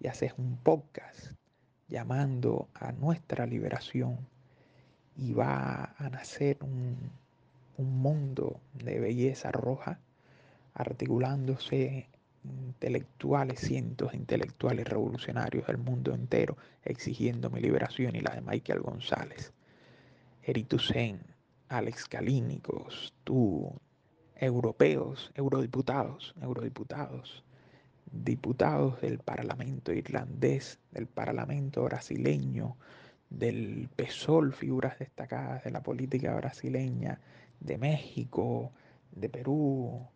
[0.00, 1.32] y haces un podcast
[1.88, 4.18] llamando a nuestra liberación
[5.16, 6.96] y va a nacer un,
[7.76, 9.98] un mundo de belleza roja
[10.74, 12.08] articulándose
[12.44, 18.80] intelectuales, cientos de intelectuales revolucionarios del mundo entero exigiendo mi liberación y la de Michael
[18.80, 19.52] González.
[20.42, 21.20] Eritusen,
[21.68, 23.72] Alex Kalínicos, tú,
[24.36, 27.44] europeos, eurodiputados, eurodiputados,
[28.12, 32.76] diputados del Parlamento irlandés, del Parlamento brasileño,
[33.30, 37.20] del PSOL, figuras destacadas de la política brasileña,
[37.60, 38.72] de México,
[39.12, 40.06] de Perú,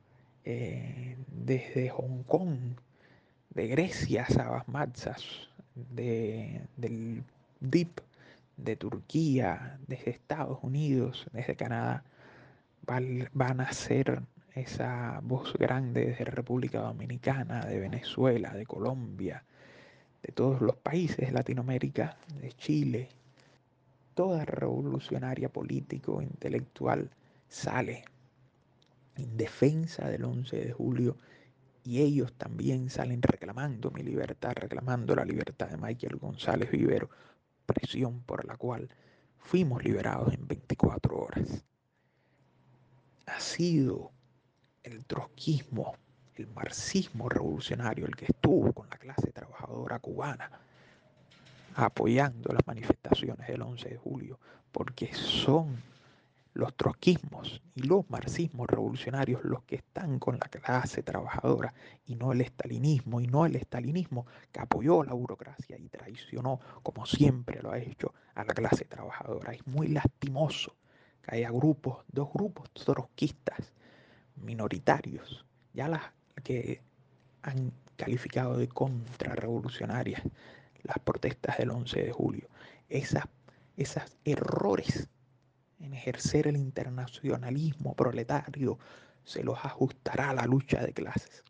[0.45, 2.59] eh, desde Hong Kong,
[3.51, 7.25] de Grecia, Sabas Matzas, de, del
[7.61, 8.01] DIP,
[8.57, 12.05] de Turquía, desde Estados Unidos, desde Canadá,
[12.87, 14.23] van a ser
[14.55, 19.45] esa voz grande desde República Dominicana, de Venezuela, de Colombia,
[20.23, 23.09] de todos los países de Latinoamérica, de Chile.
[24.15, 27.11] Toda revolucionaria político, intelectual,
[27.49, 28.05] sale
[29.19, 31.17] en defensa del 11 de julio
[31.85, 37.09] y ellos también salen reclamando mi libertad, reclamando la libertad de Michael González Vivero,
[37.67, 38.89] presión por la cual
[39.39, 41.65] fuimos liberados en 24 horas.
[43.27, 44.13] Ha sido
[44.83, 45.95] el trotskismo,
[46.37, 50.51] el marxismo revolucionario el que estuvo con la clase trabajadora cubana
[51.75, 54.41] apoyando las manifestaciones del 11 de julio,
[54.73, 55.81] porque son
[56.59, 61.73] los trotskismos y los marxismos revolucionarios los que están con la clase trabajadora
[62.05, 67.07] y no el estalinismo y no el estalinismo que apoyó la burocracia y traicionó como
[67.07, 69.53] siempre lo ha hecho a la clase trabajadora.
[69.53, 70.75] Es muy lastimoso
[71.23, 73.73] que haya grupos, dos grupos trotskistas
[74.35, 76.03] minoritarios, ya las
[76.43, 76.83] que
[77.43, 80.23] han calificado de contrarrevolucionarias
[80.83, 82.49] las protestas del 11 de julio.
[82.89, 83.27] Esas,
[83.77, 85.09] esos errores
[85.81, 88.79] en ejercer el internacionalismo proletario,
[89.25, 91.45] se los ajustará la lucha de clases.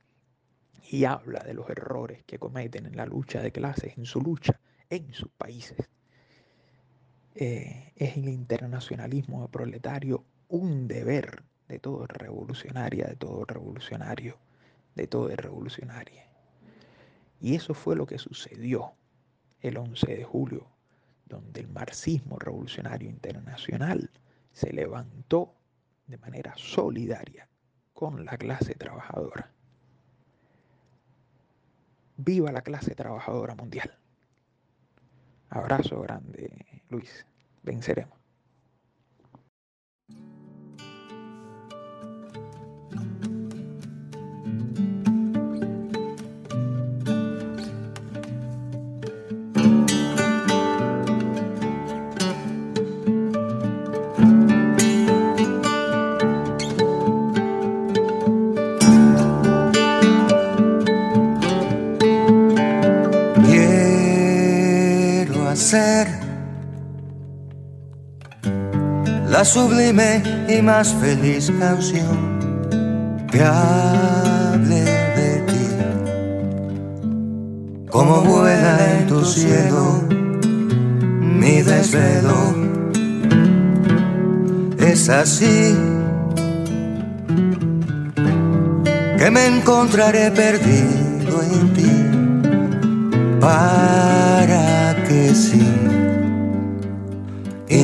[0.91, 4.59] Y habla de los errores que cometen en la lucha de clases, en su lucha
[4.91, 5.89] en sus países.
[7.35, 14.39] Eh, es el internacionalismo proletario un deber de todo revolucionaria, de todo revolucionario,
[14.95, 16.27] de todo revolucionaria.
[17.41, 18.93] Y eso fue lo que sucedió
[19.61, 20.67] el 11 de julio
[21.29, 24.11] donde el marxismo revolucionario internacional
[24.53, 25.55] se levantó
[26.07, 27.49] de manera solidaria
[27.93, 29.51] con la clase trabajadora.
[32.17, 33.97] Viva la clase trabajadora mundial.
[35.51, 37.25] Abrazo grande, Luis.
[37.63, 38.18] Venceremos.
[69.39, 72.19] La sublime y más feliz canción
[73.31, 74.83] que hable
[75.19, 75.67] de ti.
[77.89, 80.03] Como vuela en tu cielo
[81.41, 82.41] mi desvelo,
[84.77, 85.77] es así
[89.19, 91.93] que me encontraré perdido en ti
[93.39, 95.68] para que sí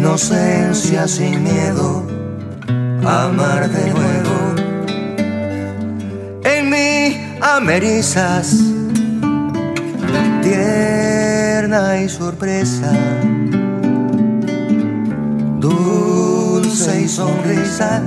[0.04, 2.04] inocencia sin miedo,
[3.06, 4.36] amar de nuevo.
[6.44, 8.54] En mí amerizas,
[10.42, 12.92] tierna y sorpresa,
[15.58, 18.02] dulce y sonrisa,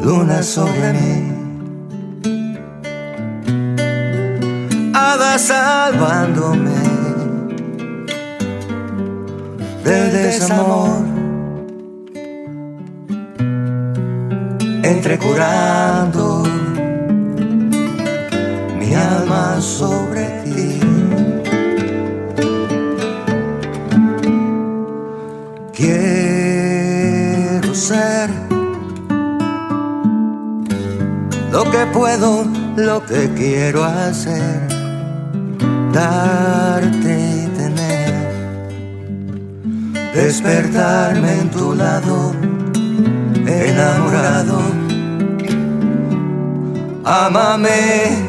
[0.00, 1.32] luna sobre mí.
[4.94, 6.83] Hada salvándome
[10.38, 11.04] del desamor.
[14.82, 16.42] entrecurando
[18.78, 20.80] mi alma sobre ti.
[25.72, 28.30] Quiero ser
[31.52, 32.44] lo que puedo,
[32.76, 34.68] lo que quiero hacer,
[35.92, 37.43] darte
[40.14, 42.32] despertarme en tu lado,
[43.46, 44.60] enamorado.
[47.04, 48.28] Ámame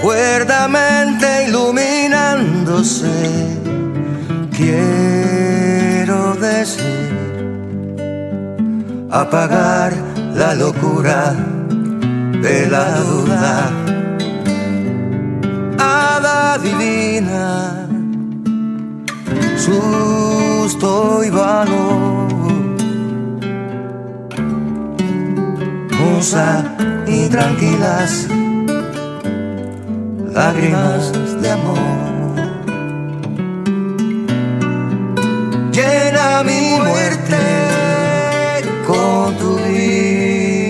[0.00, 3.08] cuerdamente iluminándose.
[4.56, 7.10] Quiero decir,
[9.10, 9.92] apagar
[10.34, 11.34] la locura
[12.42, 13.70] de la duda.
[15.78, 17.77] Hada divina,
[19.68, 22.28] susto y valor.
[26.00, 26.64] Musa
[27.06, 28.28] y tranquilas
[30.32, 31.12] lágrimas
[31.42, 31.78] de amor.
[35.72, 37.42] Llena mi muerte
[38.86, 40.60] con tu vida.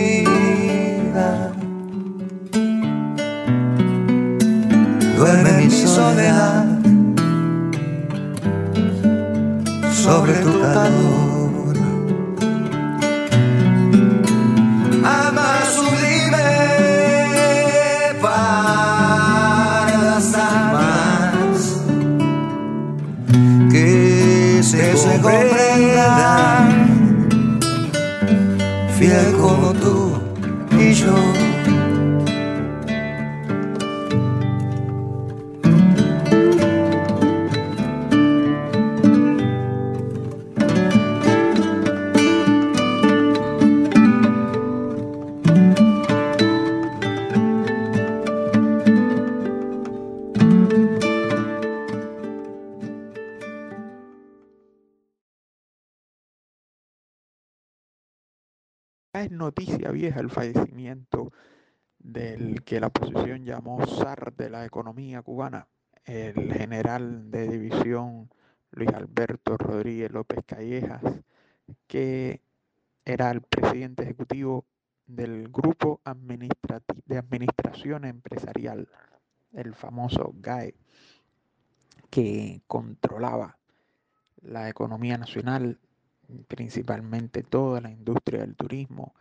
[5.17, 6.68] Duerme mi soledad
[10.09, 11.77] sobre tu calor.
[15.05, 16.51] Ama sublime
[18.23, 21.61] para las almas
[23.71, 24.85] que se,
[25.21, 26.38] comprendan,
[59.23, 61.33] es noticia vieja el fallecimiento
[61.99, 65.67] del que la oposición llamó zar de la economía cubana,
[66.05, 68.31] el general de división
[68.71, 71.03] Luis Alberto Rodríguez López Callejas,
[71.87, 72.41] que
[73.05, 74.65] era el presidente ejecutivo
[75.07, 76.01] del Grupo
[77.07, 78.89] de Administración Empresarial,
[79.53, 80.75] el famoso GAE,
[82.11, 83.59] que controlaba
[84.43, 85.79] la economía nacional,
[86.47, 89.15] principalmente toda la industria del turismo,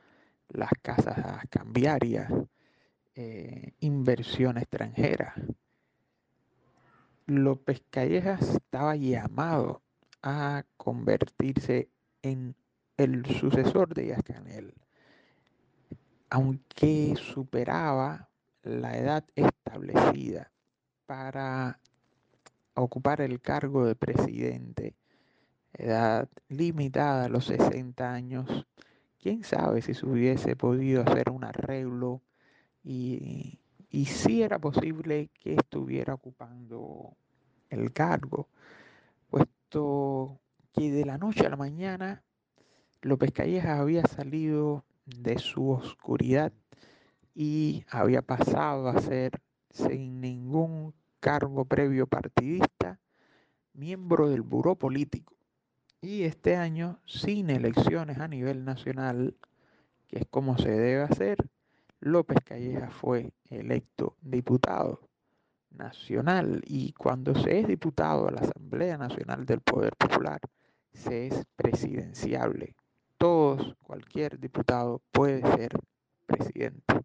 [0.49, 2.31] las casas cambiarias,
[3.15, 5.33] eh, inversión extranjera.
[7.25, 9.81] López Callejas estaba llamado
[10.21, 11.89] a convertirse
[12.21, 12.55] en
[12.97, 14.73] el sucesor de Díaz Canel,
[16.29, 18.29] aunque superaba
[18.63, 20.51] la edad establecida
[21.05, 21.79] para
[22.73, 24.95] ocupar el cargo de presidente,
[25.77, 28.67] edad limitada a los 60 años,
[29.21, 32.21] quién sabe si se hubiese podido hacer un arreglo
[32.83, 33.59] y,
[33.89, 37.15] y si era posible que estuviera ocupando
[37.69, 38.49] el cargo,
[39.29, 40.39] puesto
[40.73, 42.23] que de la noche a la mañana
[43.01, 46.51] López Callejas había salido de su oscuridad
[47.33, 52.99] y había pasado a ser, sin ningún cargo previo partidista,
[53.73, 55.36] miembro del buró político.
[56.01, 59.35] Y este año, sin elecciones a nivel nacional,
[60.07, 61.37] que es como se debe hacer,
[61.99, 65.09] López Callejas fue electo diputado
[65.71, 70.39] nacional y cuando se es diputado a la Asamblea Nacional del Poder Popular,
[70.93, 72.75] se es presidenciable.
[73.17, 75.71] Todos, cualquier diputado puede ser
[76.27, 77.01] presidente.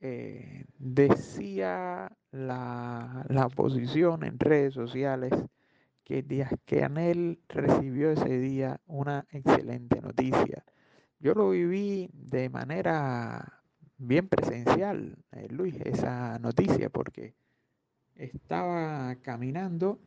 [0.00, 5.32] Eh, decía la, la oposición en redes sociales
[6.06, 10.64] que Díaz Canel recibió ese día una excelente noticia.
[11.18, 13.60] Yo lo viví de manera
[13.98, 17.34] bien presencial, eh, Luis, esa noticia, porque
[18.14, 19.98] estaba caminando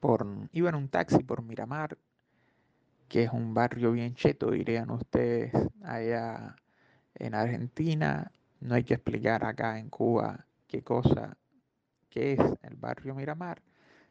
[0.00, 1.96] por, iba en un taxi por Miramar,
[3.06, 5.52] que es un barrio bien cheto, dirían ustedes,
[5.84, 6.56] allá
[7.14, 8.32] en Argentina.
[8.58, 11.36] No hay que explicar acá en Cuba qué cosa,
[12.10, 13.62] qué es el barrio Miramar.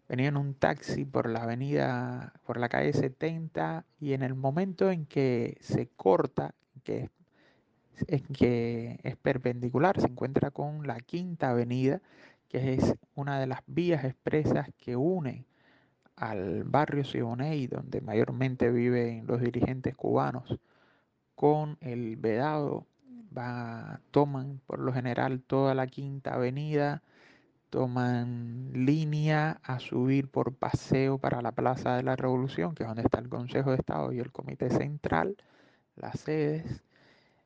[0.08, 4.89] Venía en un taxi por la avenida, por la calle 70 y en el momento
[4.89, 7.10] en que se corta, que
[8.08, 12.01] es, que es perpendicular, se encuentra con la quinta avenida,
[12.47, 15.45] que es una de las vías expresas que une
[16.16, 20.58] al barrio Siboney, donde mayormente viven los dirigentes cubanos,
[21.36, 22.88] con el vedado,
[23.38, 27.03] va, toman por lo general toda la quinta avenida,
[27.70, 33.03] toman línea a subir por paseo para la Plaza de la Revolución, que es donde
[33.03, 35.38] está el Consejo de Estado y el Comité Central,
[35.95, 36.84] las sedes.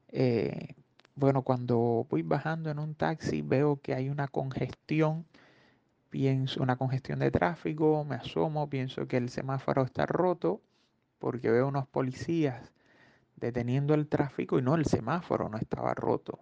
[0.10, 0.76] Eh,
[1.16, 5.26] bueno, cuando voy bajando en un taxi veo que hay una congestión,
[6.10, 10.62] pienso una congestión de tráfico, me asomo, pienso que el semáforo está roto,
[11.20, 12.74] porque veo unos policías
[13.38, 16.40] deteniendo el tráfico y no, el semáforo no estaba roto.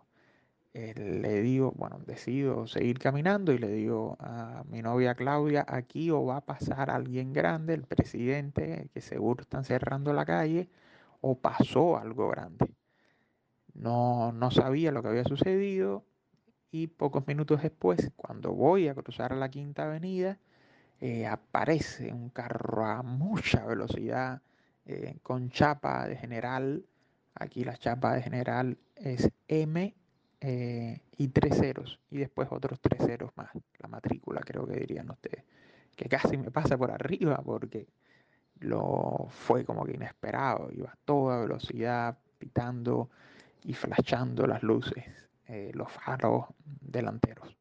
[0.74, 6.12] Eh, le digo, bueno, decido seguir caminando y le digo a mi novia Claudia, aquí
[6.12, 10.70] o va a pasar alguien grande, el presidente, que seguro están cerrando la calle,
[11.22, 12.72] o pasó algo grande.
[13.74, 16.06] No, no sabía lo que había sucedido
[16.72, 20.40] y pocos minutos después, cuando voy a cruzar la quinta avenida,
[21.02, 24.42] eh, aparece un carro a mucha velocidad
[24.86, 26.86] eh, con chapa de general.
[27.36, 29.96] Aquí la chapa de general es M
[30.42, 35.10] eh, y tres ceros y después otros tres ceros más, la matrícula creo que dirían
[35.10, 35.44] ustedes,
[35.96, 37.88] que casi me pasa por arriba porque
[38.60, 43.10] lo fue como que inesperado, iba a toda velocidad pitando
[43.64, 45.06] y flashando las luces,
[45.48, 47.58] eh, los faros delanteros.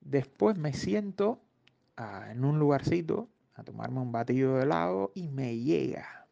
[0.00, 1.40] Después me siento
[1.96, 6.26] ah, en un lugarcito a tomarme un batido de helado y me llega,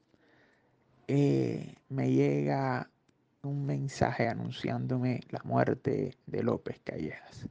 [1.06, 2.90] eh, me llega
[3.42, 7.48] un mensaje anunciándome la muerte de López Callejas.